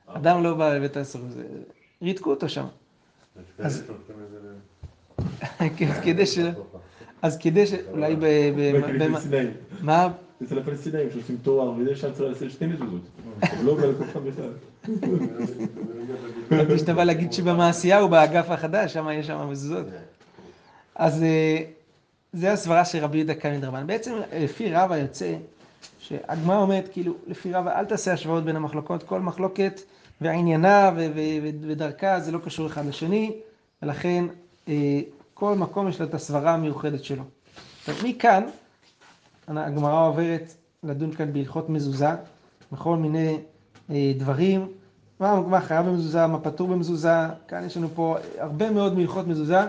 אדם 0.08 0.44
לא 0.44 0.54
בא 0.54 0.74
לבית 0.74 0.98
האסורים, 0.98 1.30
זה- 1.32 1.44
ריתקו 2.02 2.30
אותו 2.30 2.50
שם. 2.50 2.66
כאלה 3.58 3.68
אז- 3.68 3.84
כן, 5.78 6.02
כדי 6.04 6.26
ש... 6.26 6.40
אז 7.22 7.38
כדי 7.38 7.68
ש... 7.68 7.74
אולי 7.92 8.16
ב... 8.16 8.26
מה? 9.82 10.08
אצל 10.44 10.60
הפלסטינאים 10.60 11.08
שעושים 11.14 11.38
תואר 11.44 11.74
וזה 11.78 11.96
שם 11.96 12.12
צריך 12.14 12.22
לעשות 12.34 12.52
שתי 12.52 12.66
מזוזות. 12.68 13.02
לא 13.64 13.76
בעל 13.76 13.96
כוחם 13.96 14.20
בכלל. 14.26 14.50
חשבתי 16.50 16.78
שאתה 16.80 16.94
בא 16.94 17.04
להגיד 17.04 17.34
שבמעשיהו, 17.34 18.10
באגף 18.10 18.50
החדש, 18.50 18.94
שם 18.94 19.08
יש 19.14 19.28
שם 19.28 19.50
מזוזות. 19.50 19.86
אז 20.96 21.24
אה, 21.24 21.58
זה 22.34 22.52
הסברה 22.52 22.86
של 22.86 22.98
רבי 23.04 23.18
יהודה 23.18 23.34
מדרבן. 23.58 23.88
בעצם 23.88 24.14
לפי 24.40 24.72
רבא 24.74 24.98
יוצא, 24.98 25.36
שהגמרא 26.08 26.58
אומרת, 26.58 26.90
כאילו, 26.92 27.14
לפי 27.28 27.54
רבא, 27.54 27.80
אל 27.80 27.86
תעשה 27.86 28.14
השוואות 28.14 28.44
בין 28.44 28.56
המחלוקות, 28.56 29.04
כל 29.04 29.20
מחלוקת 29.20 29.82
ועניינה 30.22 30.92
ו- 30.96 31.08
ו- 31.16 31.40
ו- 31.44 31.68
ודרכה 31.68 32.20
זה 32.20 32.32
לא 32.32 32.40
קשור 32.46 32.68
אחד 32.68 32.86
לשני, 32.86 33.32
ולכן 33.84 34.26
אה, 34.68 35.02
כל 35.34 35.56
מקום 35.56 35.90
יש 35.90 36.02
לו 36.02 36.08
את 36.08 36.14
הסברה 36.14 36.54
המיוחדת 36.54 37.04
שלו. 37.04 37.24
עכשיו 37.80 37.96
מכאן, 38.04 38.44
הגמרא 39.48 40.08
עוברת 40.08 40.54
לדון 40.84 41.12
כאן 41.12 41.34
בהלכות 41.34 41.70
מזוזה, 41.70 42.10
בכל 42.72 42.98
מיני 42.98 43.38
אה, 43.92 44.12
דברים, 44.18 44.68
מה, 45.20 45.42
מה 45.42 45.62
חייב 45.62 45.86
במזוזה, 45.86 46.28
מה 46.28 46.40
פטור 46.40 46.68
במזוזה, 46.68 47.16
כאן 47.48 47.66
יש 47.66 47.78
לנו 47.78 47.88
פה 47.96 48.18
הרבה 48.38 48.72
מאוד 48.72 48.98
מהלכות 48.98 49.28
מזוזה, 49.28 49.60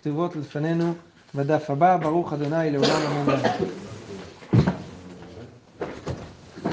כתובות 0.00 0.36
לפנינו 0.36 0.92
בדף 1.34 1.70
הבא, 1.70 1.96
ברוך 1.96 2.32
אדוני 2.32 2.70
לעולם 2.70 3.06
המון. 3.06 3.40